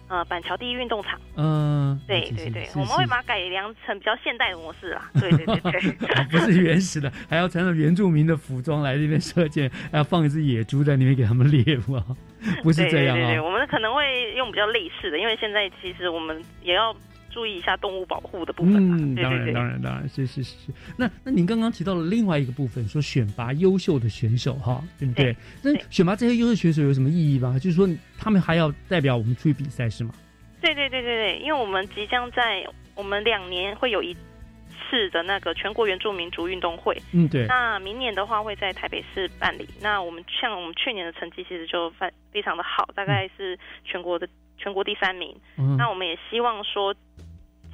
[0.08, 1.20] 呃板桥第一运动场。
[1.36, 5.10] 嗯，对对对，我们会把它改良成比较现代的模式啦。
[5.20, 5.92] 对对对对，
[6.32, 12.02] 不是原始的，还要穿上原住民的服装来这边射箭，还要放一只野猪在里面给他们猎物，
[12.64, 13.42] 不是这样啊。
[13.42, 16.96] 我们可能会用比较类似的，因为现在其实我们也要。
[17.36, 18.76] 注意一下动物保护的部分。
[18.76, 20.56] 嗯，当然，当然，当然是是是。
[20.98, 25.36] 那那您刚刚提到了另外一个部分，说选拔优秀的选手，哈，对不对？
[25.62, 27.60] 那选拔这些优秀选手有什么意义吗？
[27.60, 27.86] 就是说
[28.18, 30.14] 他们还要代表我们出去比赛，是吗？
[30.62, 36.98] 对对对对对，因为我们即将在我们两年会有一次的那个全国原住民族运动会。
[37.12, 37.46] 嗯，对。
[37.48, 39.68] 那明年的话会在台北市办理。
[39.82, 44.26] 那我们像我们去年的成绩其实就非非常的好，大概是全国的
[44.58, 45.36] 全国第三名。
[45.58, 45.76] 嗯。
[45.76, 46.96] 那我们也希望说。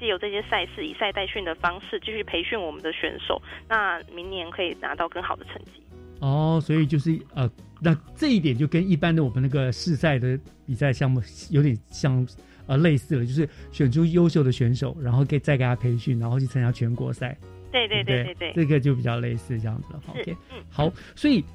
[0.01, 5.83] 借由这些赛事以赛代训的方式继续培训我们的选手，那明年可以拿到更好的成绩。
[6.21, 7.47] 哦，所以就是呃，
[7.79, 12.27] 那这一点就跟一般的我们那个试赛的比赛项目有点像
[12.65, 17.37] 呃类似了，就是选出优秀的选手，然后给再给他培训，然后去参加全国赛。
[17.71, 20.01] 对对对对对，这个就比较类似这样子了。
[20.07, 21.45] OK，嗯，好，所以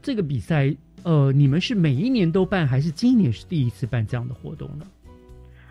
[0.00, 4.86] 这个比赛呃，你们是每一年都办，还是今年是第一次办这样的活动呢？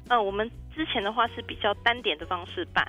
[0.07, 2.85] 呃，我们之前的话是比较单点的方式办，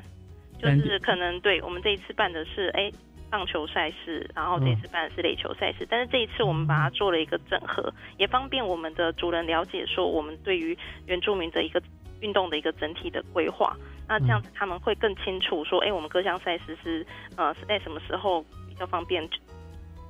[0.61, 2.93] 就是可能对我们这一次办的是哎
[3.31, 10.77] 棒球赛事，然后这一次办的是垒球赛事，但是这一次我们把它做了一个整合，也方便我们的主人了解说我们对于
[11.07, 11.83] 原住民的一个
[12.21, 13.75] 运动的一个整体的规划，
[14.07, 19.27] 那这样子他们会更清楚说，哎，我们各项赛事是呃是在什么时候比较方便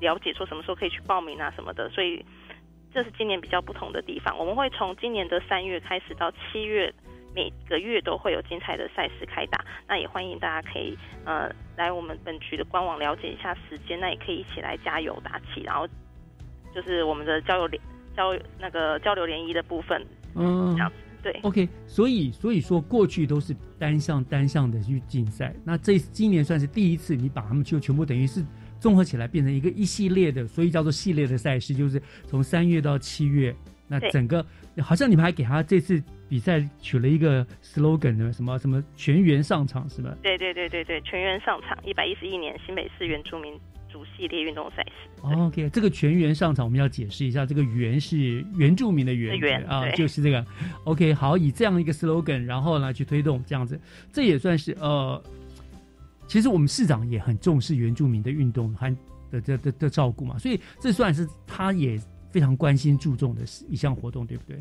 [0.01, 2.25] 了解，说什么时候可以去报名啊什么的，所以。
[2.97, 6.91] 这是今年比较不同的地方，我们会从今年的三月开始到七月，
[7.35, 9.63] 每个月都会有精彩的赛事开打。
[9.87, 15.61] 那也欢迎大家可以呃来我们本局的官网了解一下时间，那也可以一起来加油打气。
[15.63, 15.87] 然后
[16.75, 17.83] 就是我们的交流联
[18.17, 20.03] 交那个交流联谊的部分，
[20.35, 21.39] 嗯，这样子对。
[21.43, 28.43] OK，所以所以说过去都是单项单项的去竞赛，那这今年算是第一次，你把他们就全部等于是。
[28.87, 33.53] 综合起来变成一个一系列的，所以叫做系列的赛事，就是从三月到七月。
[33.89, 34.47] 那整个
[34.81, 40.17] 好像你们还给他这次比赛取了一个 slogan 呢，什么什么全员上场是吧？
[40.23, 43.53] 对对对对对，全员上场，一百一十一年新北市原住民
[43.91, 45.19] 族系列运动赛事。
[45.23, 50.47] OK，这个全员上场我们要解释一下，这个“原”是原住民的“原”啊，就是这个。
[50.85, 53.81] OK，好，以这样一个 slogan，然后呢去推动这样子，
[54.13, 55.21] 这也算是呃。
[56.27, 58.97] 其实我们市长也很重视原住民的运动和
[59.31, 61.99] 的的的的照顾嘛，所以这算是他也
[62.31, 64.57] 非常关心注重的一项活动，对不对？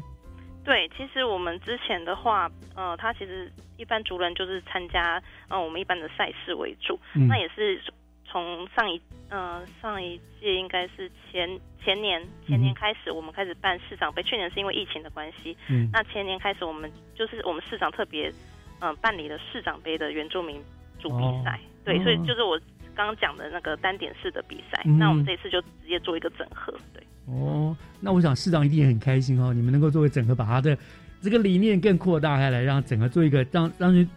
[0.64, 7.80] 对，其实我们之前的话，呃，他其实一般族人就是参加呃我们一般的赛事为主，那也是
[8.26, 11.48] 从上一呃上一届应该是前
[11.84, 18.34] 前年前年开始，我们开始办市长杯，去年是因为疫情的关系，嗯，那前年开始我们就是我们市长特别
[18.80, 20.60] 嗯办理了市长杯的原住民。
[21.08, 22.60] 主比赛，对，所以就是我
[22.96, 27.04] 刚刚讲的那个单点式的比赛，那我们这次就直接做一个整合，对。
[27.28, 30.78] 哦，那我想市长一定也很开心哦，你们能够作为整合，把他的
[31.22, 34.08] 这个理念更扩大开来，让整个做一个让让人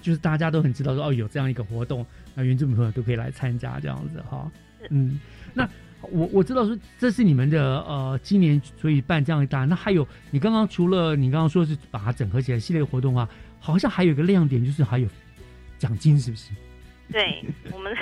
[0.00, 4.50] 就是大家都很知道说哦，有这样一个活动，那原住民朋友都可以来参加这样子哈。
[4.90, 5.20] 嗯，
[5.52, 5.68] 那
[6.10, 15.08] 我我知道说这是你们的呃今年所以办这样一大，那还有你刚刚除了你刚刚说是把它整合起来系列活动啊，好像还有一个亮点就是还有
[15.84, 16.50] 奖金，是不是？
[17.12, 17.94] 对我们，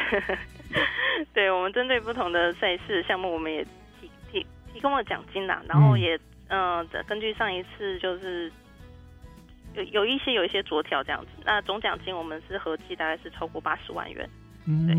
[1.34, 3.64] 对我们针对不同的赛事项目，我们也
[4.00, 6.16] 提提提供了奖金啦，然后也
[6.46, 8.50] 嗯，根据上一次就是
[9.74, 14.28] 有有一些有一些酌调这样子，那总奖金我们是合计大概是超过八十万元。
[14.64, 14.94] 对，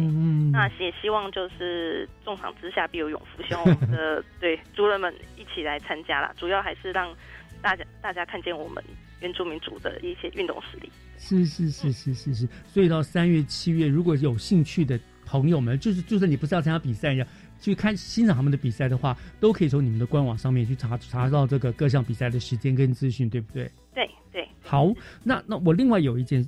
[0.51, 6.33] 那也希望就是众场之下必有勇夫，希望我们的 对族人们一起来参加啦。
[6.35, 7.15] 主要还是让
[7.61, 8.83] 大家大家看见我们
[9.21, 10.91] 原住民族的一些运动实力。
[11.17, 17.25] 是是是是是是，所以到三月七月，如果有兴趣的朋友们，就是就算你不是要参加比赛呀，
[17.59, 23.71] 去看欣赏他们的比赛的话，都可以从你们的官网上面去查查到这个各项比赛的时间跟资讯，对不对？
[23.93, 24.47] 对对。
[24.61, 24.93] 好，
[25.23, 26.47] 那那我另外有一件。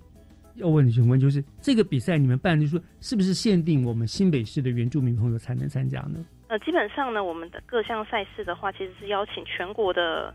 [0.58, 6.26] 要问询问，就是这个比赛你们办，就是是不是限定我们新北市的原住民朋友才能参加呢？
[6.48, 10.34] 呃，基本上呢，我们的各项赛事的话，其实是邀请全国的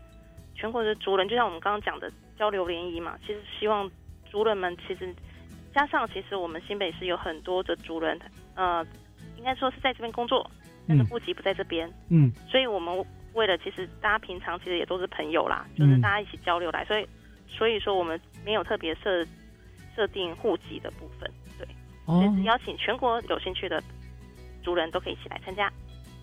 [0.53, 2.07] 全国的族人，就像我们刚刚讲的
[2.37, 3.17] 交流联谊嘛。
[3.25, 3.89] 其实希望
[4.31, 5.13] 族人们，其实
[5.75, 8.19] 加上其实我们新北市有很多的族人，
[8.55, 8.83] 呃，
[9.37, 10.49] 应该说是在这边工作，
[10.87, 11.87] 但是户籍不在这边。
[12.09, 12.31] 嗯。
[12.49, 17.05] 所以我们为了，其实大家平常其实也都是朋友啦，就是大家一起交流来，所以
[17.47, 19.27] 所以说我们没有特别设。
[19.93, 21.67] 设定户籍的部分，对，
[22.05, 23.83] 所以邀请全国有兴趣的
[24.63, 25.69] 族人都可以一起来参加。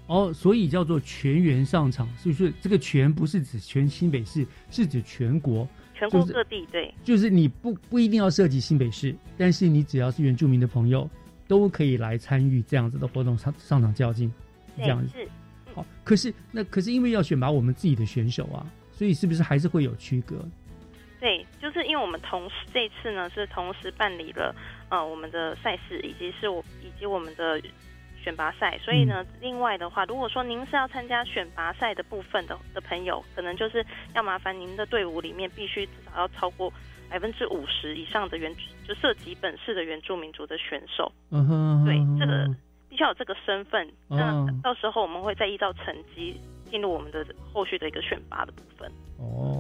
[0.07, 2.51] 哦，所以叫做全员上场，是不是？
[2.63, 5.69] 这个“全”不是指全新北市，是指全国，
[5.99, 6.67] 全国各地。
[6.71, 11.09] 对，就是你不不一定要涉及新北市，但是你只要是原住民的朋友，
[11.47, 14.33] 都可以来参与这样子的活动上上场较劲，
[14.77, 15.15] 这样子。
[15.75, 20.37] 好，可是那可是因为要选拔我们自己的选手啊，所以是不是还是会有区隔？
[21.21, 24.55] 对，就是因为我们同时这一次呢是同时办理了
[24.89, 27.61] 呃我们的赛事，以及是我以及我们的
[28.23, 36.73] 选拔赛，所以呢，另外的话，如果说您是要参加选拔赛的部分的的朋友，可能就是要麻烦您的队伍里面必须至少要超过
[37.09, 38.55] 百分之五十以上的原
[38.87, 41.11] 就涉及本市的原住民族的选手。
[41.31, 42.47] 嗯哼，对，这个
[42.89, 48.91] 必须要有这个身份，那到时候我们会再依照成绩进入我们的后续的一个选拔的部分。
[49.19, 49.59] 哦，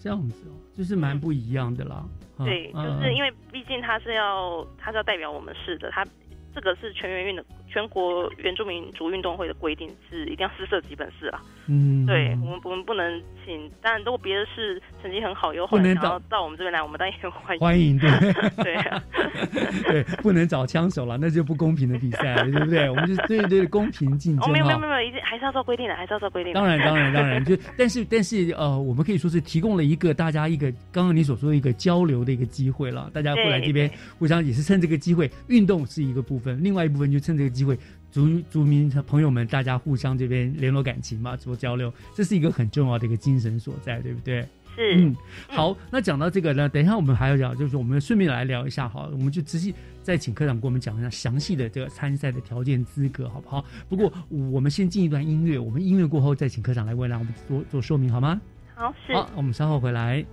[0.00, 2.04] 这样子哦，就是蛮不一样的啦。
[2.38, 6.06] 对，就是因为毕竟他是要，他是要代表我们市的，他
[6.54, 7.44] 这个是全员运的。
[7.68, 11.40] 全国原住民族运动会的规定是一定要四色基本式啦。
[11.66, 17.60] 嗯，对我们我们不能请，当然如果别的是成绩很好，有后来想要到我们这边来，我们当然也欢迎。
[17.60, 18.10] 欢迎，对
[18.64, 19.02] 对啊，
[19.86, 22.88] 对，不能找枪手了，那就不公平的比赛， 对不对？
[22.88, 24.48] 我们就对对公平竞争。
[24.48, 26.52] 哦，没有没有没有，一定还是要照规定的，还是要照规定。
[26.54, 37.78] 当然当然当然，就但是但是呃，我们可以说是提供了一个大家一个刚刚你所说的一个交流的一个机会了，大家过来这边互相也是趁这个机会，运动是一个部分，另外一部分就趁这个机会。
[38.10, 44.40] 族族民朋友们，大家互相这边联络感情嘛，做交流，这是一个很重要的一个精神所在，对不对？
[44.74, 44.96] 是。
[44.96, 45.14] 嗯，
[45.46, 53.62] 好，那讲到这个呢，等一下我们还要讲，就是我们顺便来聊一下，好，我们就直接再请科长给我们讲一下详细的这个参赛的条件资格，好不好？
[53.90, 58.40] 不过我们先进一段音乐，我们音乐过后再请科长来为我们做做说明，好吗？
[58.74, 59.12] 好，是。
[59.12, 60.24] 好，我们稍后回来。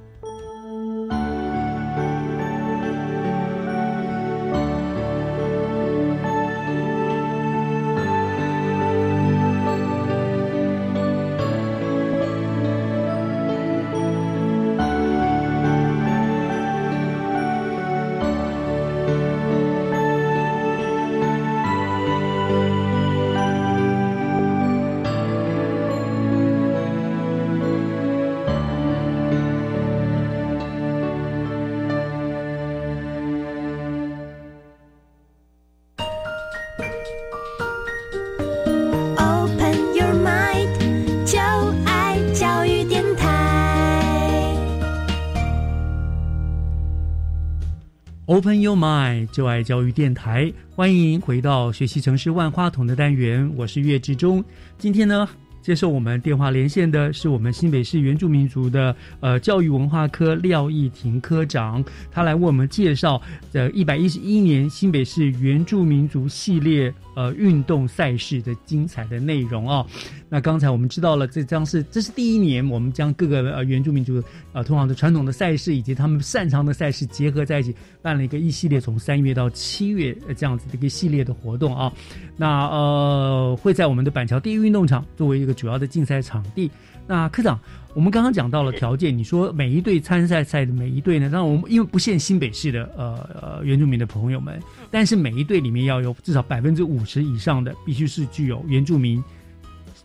[48.46, 54.46] Open your mind，就爱教育电台，欢迎回到学习城市万花筒的单元，我是岳志忠。
[54.78, 55.28] 今天呢，
[55.64, 63.20] 接受我们电话连线的是我们新北市原住民族的呃教育文化科廖义婷科长，他来为我们介绍
[63.54, 66.94] 呃一百一十一年新北市原住民族系列。
[67.16, 69.86] 呃，运动赛事的精彩的内容啊。
[70.30, 74.22] 那刚才我们知道了，这将是这是第一年，我们将各个呃原住民族
[74.54, 81.92] 呃通常的传统的赛事以及他们擅长的赛事结合在一起，办了一个一系列从三月到七月这样子的一个系列的活动啊。
[82.36, 86.70] 那呃会在我们的板桥第一运动场作为一个主要的竞赛场地。
[87.08, 87.60] 那科长，
[87.94, 99.24] 我们刚刚讲到了条件，你说每一队参赛赛的每一队呢，让我们因为不限新北市的呃呃原住民的朋友们，但是每一队里面要有至少百分之五十以上的必须是具有原住民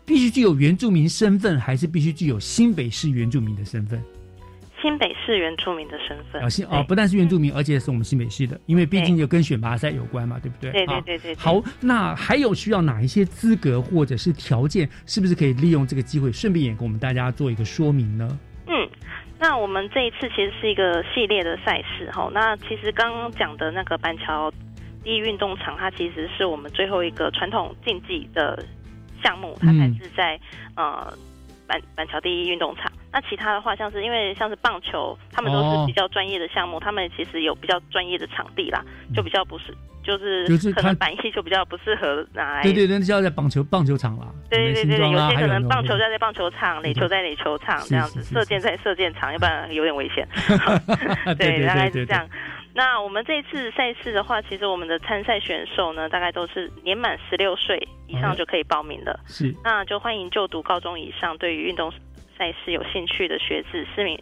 [0.05, 3.99] 必须具有原住民身份，还是必须具有新北市原住民的身份？
[4.81, 10.71] 新北市原住民的身份啊，新哦，不但是原住民，而且是我们新北市的，因为毕竟就跟选拔赛有关嘛，对不对？
[10.71, 11.35] 对对对对。
[11.35, 14.89] 好，那还有需要哪一些资格或者是条件？
[15.05, 18.39] 是不是可以利用这个机会，顺便也给我们大家做一个说明呢？
[18.67, 18.89] 嗯，
[19.39, 22.29] 那我们这一次其实是一个系列的赛事哈。
[22.33, 24.51] 那其实刚刚讲的那个板桥
[25.03, 28.65] 第一运动场，它其实是我们最后一个传统竞技的
[29.23, 30.39] 项目，它才是在
[30.75, 31.13] 呃
[31.71, 32.91] 板板桥第一运动场。
[33.13, 42.63] 那其他的话，像是因为像是棒球，他们都是比较专业的项目，他们其实有比较专业的场地啦，就比较不是，就是就是可能板艺就比较不适合拿来。
[42.63, 44.27] 对对对，就要在棒球棒球场啦。
[44.49, 50.27] 对对对对，有些可能棒球在在棒球场，垒球在垒球场这样子，射箭在射箭场，要不然有点危险。
[51.37, 52.27] 对，大概是这样。
[52.73, 59.19] 那我们这次赛事的话，其实我们的参赛选手呢，大概都是年满十六岁以上就可以报名的。
[59.27, 61.91] 是，那就欢迎就读高中以上，对于运动。
[62.37, 64.19] 赛事有兴趣的学子、市民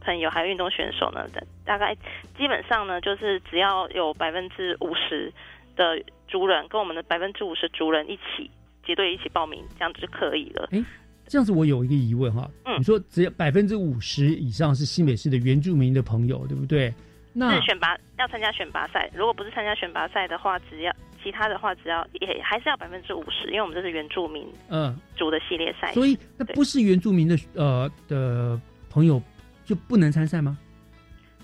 [0.00, 1.28] 朋友还有运动选手呢，
[1.66, 1.94] 大概
[2.34, 5.30] 基本上呢，就是只要有百分之五十
[5.76, 8.50] 的族人跟我们的百分之五十族人一起
[8.86, 10.66] 结队一起报名，这样子就可以了。
[10.72, 10.82] 哎，
[11.26, 16.90] 这样子我有一个疑问哈，嗯，你说只要百分之五十以上是新北市的原住民的朋友，对不对？
[17.38, 20.94] 那选拔要参加选拔赛，如果不是参加选拔赛的话，只要。
[21.20, 28.58] 其他的话，只要也还是要百分之五十，因为我们这是原住民嗯组的系列赛，所以那不是原住民的呃的
[28.88, 29.20] 朋友
[29.64, 30.56] 就不能参赛吗？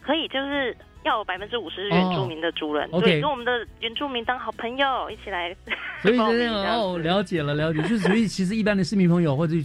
[0.00, 0.74] 可以，就是
[1.04, 5.54] 要有百分之五十是原住民的族人，对，跟我们的原住民当好朋友一起来。
[6.00, 9.56] 所以这样哦，了解了，了解，就是所以其实一般的市民朋友或者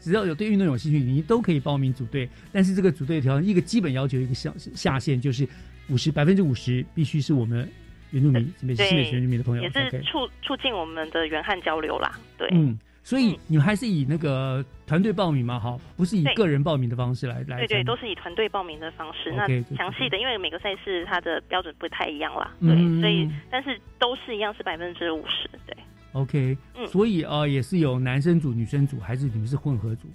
[0.00, 5.46] 只要有对运动有兴趣，你都可以报名组队，但是这个组队条件一个基本要求一个下下限就是
[5.88, 7.68] 五十百分之五十必须是我们。
[8.10, 12.18] 原住民，新北新北原住民的朋友也是促促进我们的原汉交流啦。
[12.38, 12.74] 对，嗯，
[13.04, 17.58] 所以你们还是以那个团队报名嘛，哈，不是以个人报名的方式来来。
[17.58, 19.30] 对对，都是以团队报名的方式。
[19.32, 22.50] 那详细的，因为每个赛事它的标准不太一样啦。
[22.62, 25.46] 对，所以但是都是一样是百分之五十。
[25.66, 25.76] 对
[26.12, 30.08] ，OK，嗯，所以呃也是有男生组、女生组，还是你们是混合组？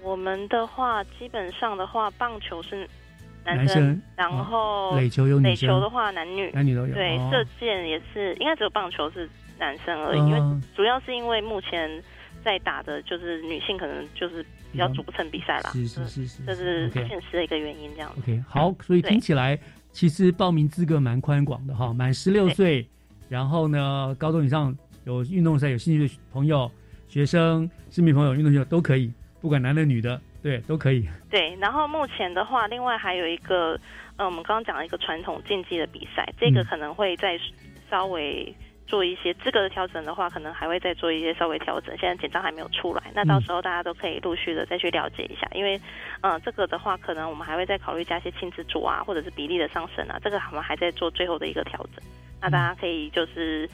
[0.00, 2.88] 我们的话，基本上的话，棒球是。
[3.44, 6.94] 男生，然后垒球有垒球的话，男女男女都有。
[6.94, 9.28] 对，射箭也是，应该只有棒球是
[9.58, 10.18] 男生而已。
[10.20, 11.90] 因为主要是因为目前
[12.44, 15.70] 在打的就是女性，可能就是比较组不成比赛啦。
[15.70, 17.90] 是是是是，这是现实的一个原因。
[17.94, 18.10] 这样。
[18.18, 19.58] OK，好，所以听起来
[19.90, 22.86] 其实报名资格蛮宽广的哈，满十六岁，
[23.28, 24.72] 然后呢，高中以上
[25.04, 26.70] 有运动赛有兴趣的朋友、
[27.08, 30.20] 学生、市民朋友、运动选手都可以，不管男的女的。
[30.42, 31.08] 对，都可以。
[31.30, 33.78] 对，然后目前的话，另外还有一个，
[34.16, 37.38] 嗯，我们刚刚讲了一个传统竞技的比赛，这个可能会再
[37.88, 38.54] 稍微
[38.86, 41.96] 做一些资格的调整的话，可能还会再做一些稍微调整。
[41.98, 45.48] 现在简章还没有出来，那到时候大家都可以陆续的再去了解一下。
[45.54, 45.80] 因为，
[46.22, 52.04] 嗯，这个的话，可能我们还会再考虑加一些亲子组啊，或者是比例的上升啊，这个我们还在做最后的一个调整。
[52.40, 53.68] 那大家可以就是。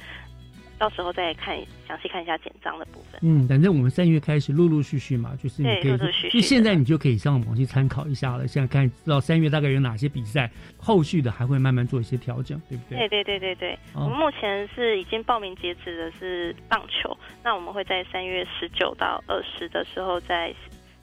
[0.78, 3.20] 到时候再看详细看一下简章的部分。
[3.22, 8.46] 嗯，反正我们三月开始陆陆续续嘛，就是你可以，就现在你就可以上网去参考一下了。
[8.46, 13.08] 现在看知道三月大概有哪些比赛，后续的还会慢慢做一些调整，对不对？
[13.08, 13.78] 对对对对对。
[13.94, 20.54] 我们目前是已经报名截止的是棒球，那我们会在三月十九到二十的时候，在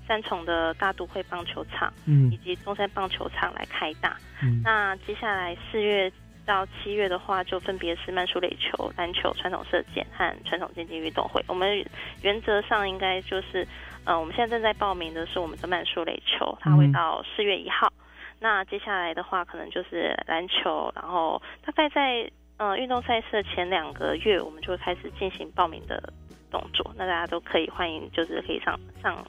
[0.07, 4.15] 三重的大都会棒球场，嗯，以及中山棒球场来开打。
[4.41, 6.09] 嗯，那接下来四月。
[6.45, 11.43] 到七月的话，就分别是慢速垒球、篮球、传统射箭和传统竞技运动会。
[11.47, 11.83] 我们
[12.21, 13.67] 原则上应该就是，
[14.05, 17.91] 呃，我们现在正在报名的是我们的慢速垒球，它会到四月一号。
[18.39, 26.13] 那接下来的话，可能就是篮球，然后大概在呃运动赛事的前两个月，我们就会开始进行报名的
[26.51, 26.93] 动作。
[26.95, 29.25] 那大家都可以欢迎，就是可以上上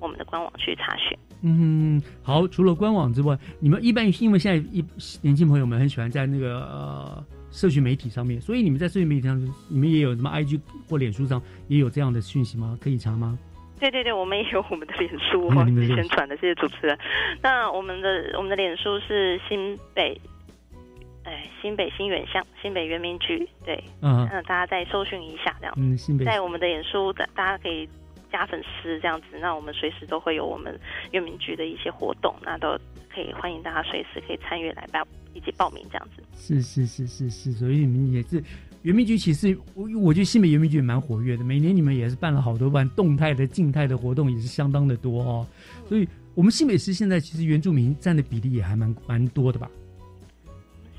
[0.00, 1.16] 我们的官网去查询。
[1.48, 2.46] 嗯，好。
[2.48, 4.84] 除了官网之外，你们一般因为现在一
[5.22, 12.76] 年轻朋友们很喜欢在那个呃社群媒体上面，所以你们在社群媒体上，你们也有什么 IG 或脸书上也有这样的讯息吗？
[12.80, 13.38] 可以查吗？
[13.78, 15.48] 对对对，我们也有我们的脸书
[15.94, 16.98] 宣传的，谢谢主持人。
[17.40, 20.20] 那我们的我们的脸书是新北，
[21.24, 25.74] 哎，新北新远乡新北圆明局，对，嗯，那大家再搜寻一下这样。
[25.76, 27.88] 嗯，新北在我们的脸书的，大家可以。
[28.36, 30.78] 加粉丝这样子，那我们随时都会有我们
[31.12, 32.78] 原民局的一些活动，那都
[33.12, 35.00] 可以欢迎大家随时可以参与来报
[35.32, 36.22] 以及报名这样子。
[36.36, 38.42] 是是是是是，所以你们也是
[38.82, 45.46] 原民局，其实我我觉得新北原民局也蛮活跃的，每年你们也是办了好多办动态的、静态的活动，也是相当的多哦。
[45.88, 49.70] 所以我们新北市现在其实原住民占的比例也还蛮蛮多的吧？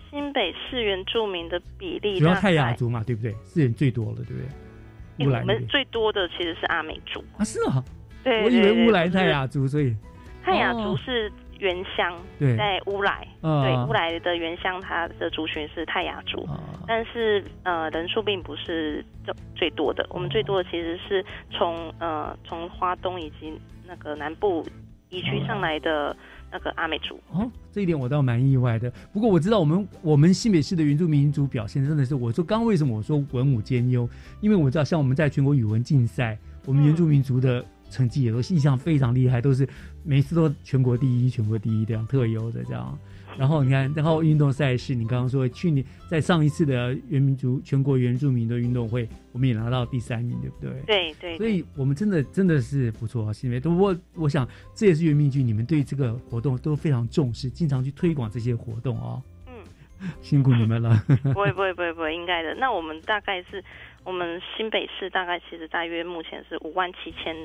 [0.10, 3.36] 新北市原住民的比例主要泰雅族嘛，对不对？
[3.46, 4.50] 是人最多了，对不对？
[5.20, 7.24] 乌来我们最多的其实是阿美族。
[7.38, 7.84] 啊，是啊，
[8.24, 9.96] 对，我以为乌来泰雅族，所以。
[10.44, 16.48] 泰雅族是原乡，对，在乌来，啊对，乌来的原乡，它的族群是泰雅族，
[16.88, 24.66] 但是呃人数并不是最最多的，我们最多的其实是从呃从花东以及那个南部
[25.10, 26.16] 移居上来的
[26.52, 27.20] 那个阿美族。
[27.32, 28.92] 哦，这一点我倒蛮意外的。
[29.12, 34.10] 不过我知道我们我们新北市的原住民族表现真的是，我说刚刚为什么我说文武兼优？
[34.42, 39.68] 因为我知道像我们在全国语文竞赛，我们原住民族的成绩也都印象非常厉害，都是
[40.04, 42.98] 每次都全国第一、全国第一这样特优的这样。
[43.38, 50.82] 然后你看，然后运动赛事，你刚刚说去年在上一次的原民族全国原住民的运动会，我们也拿到第三名，对不对？
[50.86, 51.38] 对对。
[51.38, 53.60] 所以我们真的真的是不错啊，新北。
[53.60, 59.22] 不过我想这也是原民局你们对这个活动都非常重视，经常去推广这些活动哦。
[59.46, 59.54] 嗯，
[60.22, 61.00] 辛苦你们了。
[61.34, 62.56] 不会不会不会不会，应该的。
[62.56, 63.64] 那我们大概是
[64.04, 67.36] 我们新北市大概其实大约目前是五万七千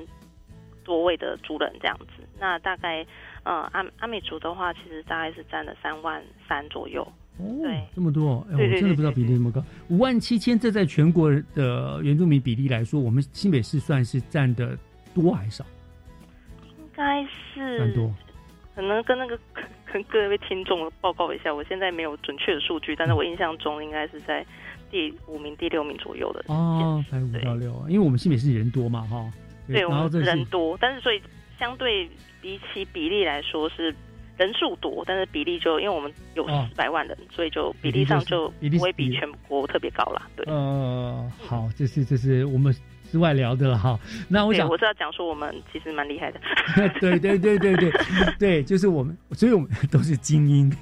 [0.82, 2.26] 多位的族人这样子。
[2.40, 3.06] 那大概。
[3.44, 7.02] 呃，阿阿美族的话，其实大概是占了三万三左右。
[7.38, 14.76] 哦，对，这么多，哎，我真的不知道比例那么高，五万七千，这在全国的原住民比例来说，我们新北市算是占的
[15.14, 15.64] 多还是少？
[16.78, 18.14] 应该是很多，
[18.74, 19.38] 可能跟那个
[19.90, 24.44] 跟各位听众报告一下，我现在没有准确的数据，但是我印象中应该是在
[24.90, 26.44] 第五名、第六名左右的。
[26.48, 29.32] 哦，才五到六，因为我们新北市人多嘛，哈。
[29.66, 31.22] 对，我们人多，但是所以
[31.62, 32.10] 相对。
[32.42, 33.94] 比起比例来说是
[34.36, 40.28] 人数多，但是比例就因为我们有四百万人，所以就比例上就不会比全国特别高啦。
[40.34, 43.96] 对，呃，好，这是这是我们之外聊的了哈。
[44.28, 46.40] 那我想我是要讲说我们其实蛮厉害的。
[46.98, 47.92] 对对对对对
[48.40, 50.68] 对，就是我们，所以我们都是精英。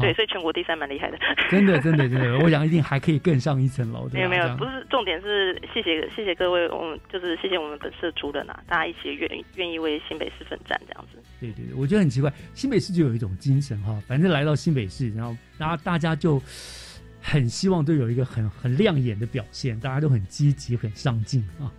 [0.00, 1.18] 对，所以全国第三蛮厉害的，
[1.50, 4.08] 真的，真的，真的， 我想一定还可以更上一层楼。
[4.12, 11.18] 没有，没有，不是重点是谢谢谢谢各位，我们就是谢谢我们本市的主人啊，大家一起愿愿意为新北市奋战这样子。
[11.40, 16.40] 对对对，我觉得很奇怪，新北市就有一种精神哈，反正来到新北市，然后大家大家就
[17.20, 21.70] 很希望都有一个很很亮眼的表现，大家都很积极很上进啊。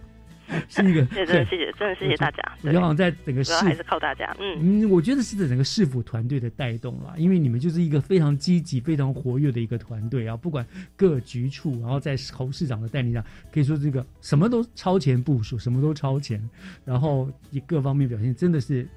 [0.69, 2.43] 是一个，真的谢谢，真的谢谢大家。
[2.61, 10.65] 我觉得在整个市还是靠大家，嗯嗯，我觉得是整个市府团队的带动啦，因为你们就是一个非常积极、非常活跃的一个团队啊，不管
[10.95, 16.41] 各局处，然后在侯市长的带领下，可以说这个什么都超前部署，什么都超前，
[16.83, 18.87] 然后以各方面表现真的是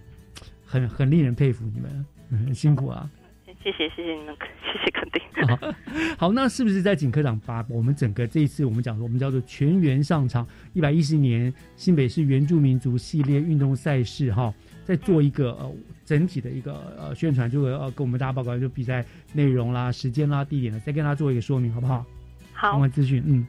[0.64, 2.06] 很很令人佩服你们，
[2.46, 3.10] 很辛苦啊。
[3.62, 4.34] 谢谢谢谢你们，
[4.64, 5.22] 谢谢肯定。
[6.18, 14.52] 好，那是不是在景科长把我们整个这一次我们讲说我们叫做全员上场一百一十年新北市原住民族系列运动赛事哈，
[14.84, 15.72] 在做一个呃
[16.04, 22.04] 整体的一个呃宣传，就呃跟我们大家报告就比赛内容啦、时间啦、地点啦，再跟大家做一个说明，好不好？
[22.52, 23.46] 好，相关资讯，嗯。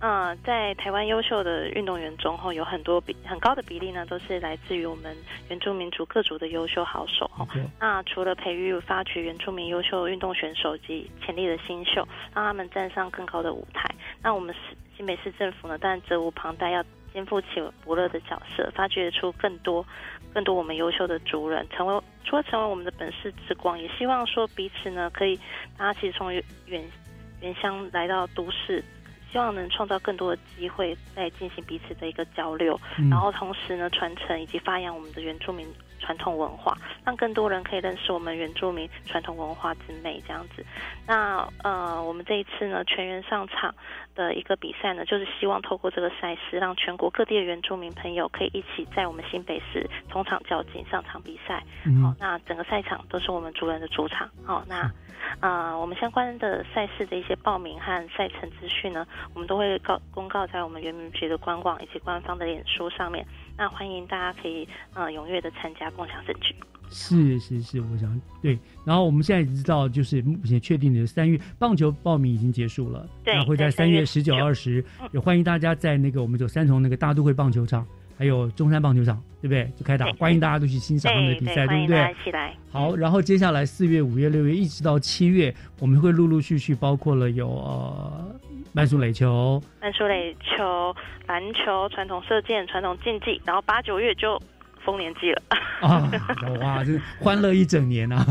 [0.00, 5.16] 嗯，在台湾优秀的运动员中，后，有很多比很高的比例呢，都是来自于我们
[5.48, 7.44] 原住民族各族的优秀好手，哈。
[7.80, 13.92] 那除了培育、发掘原住民优秀运动选手及潜力的新秀，让他们站上更高的舞台，
[14.22, 17.46] 那我们市新北市政府呢，当然责无旁贷，要肩负起
[17.84, 19.84] 伯乐的角色，发掘出更多、
[20.32, 25.36] 更多我们优秀的族人，成为除了成为我们的本市之光，也希望说彼此呢，可以
[25.76, 26.44] 大家其实从远
[27.40, 28.84] 原乡来到都市。
[29.30, 35.66] 希望能创造更多的机会，再进行彼此的一个交流，然后同时呢，传承以及发扬我们的原住民
[35.98, 40.22] 传统文化，让更多人可以认识我们原住民传统文化之美。
[40.26, 40.64] 这样子，
[41.06, 43.74] 那呃，我们这一次呢，全员上场
[44.14, 51.62] 的一个比赛呢，就是希望透过这个赛事，让全国各地的原住民朋友可以一起在我们新北市同场较劲，上场比赛。
[52.02, 54.28] 好，那整个赛场都是我们族人的主场。
[54.44, 54.90] 好，那。
[55.40, 63.26] 啊，我们相关的赛事的一些报名和赛程资讯呢，我们都会告公告在我们原民局的官网以及官方的脸书上面。
[63.58, 66.54] 那欢迎大家可以呃踊跃的参加，共享盛举。
[66.90, 68.58] 是是是，我想对。
[68.84, 74.82] 然后我们现在知道，就是目前确定的三月棒球报名已经结束了，对，会在三月十九、二十，
[75.12, 77.84] 也欢迎大家在那个我们就三重那个大都会棒球场。
[78.16, 79.70] 还有中山棒球场，对不对？
[79.76, 82.16] 就开打，欢迎大家都去欣赏他们的比赛，对不对？
[82.24, 82.52] 起来。
[82.68, 88.40] 好，然后接下来四月、五月、六月一直到七月，我们会陆陆续续包括了有呃
[88.72, 90.94] 慢速垒球、慢速垒球、
[91.26, 94.40] 篮球、传统射箭、传统竞技，然后八九月就
[94.84, 95.42] 丰年祭了
[95.80, 96.10] 啊！
[96.60, 98.24] 哇，这欢乐一整年啊！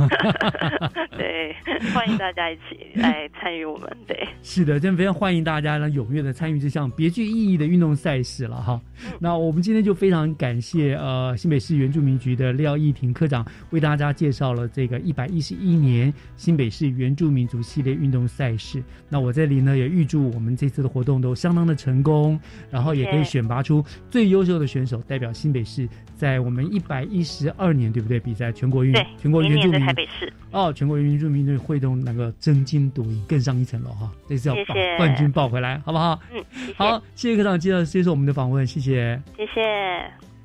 [1.18, 1.56] 对，
[1.94, 3.90] 欢迎大家一起来参与我们。
[4.08, 8.80] 对，是的，真的非常欢迎大家呢踊跃的参与这项别具意义的运动赛事了哈。
[9.20, 18.84] 那我们今天就非常感谢呃新北市原住民局的廖义婷科长为大家介绍了这个一百一十一年新北市原住民族系列运动赛事。
[19.10, 22.40] 那我这里呢也预祝我们这次的活动都相当的成功，
[22.70, 28.20] 然后也可以选拔出最优秀的选手，代表新北市在我们一百一十二年对不对？
[28.20, 34.12] 比赛全国运全国原住民台北市哦，全国原住民队会动那个争金夺银，更上一层楼哈！
[34.28, 36.20] 这次要把冠军抱回来，好不好？
[36.34, 36.44] 嗯，
[36.76, 40.37] 好，谢谢科长接受接受我们的访问，谢谢，谢谢。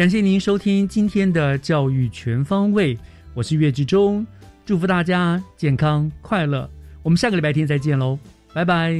[0.00, 2.96] 感谢您收听今天的教育全方位，
[3.34, 4.26] 我是岳志忠，
[4.64, 6.66] 祝福大家健康快乐，
[7.02, 8.18] 我们下个礼拜天再见喽，
[8.54, 8.98] 拜拜。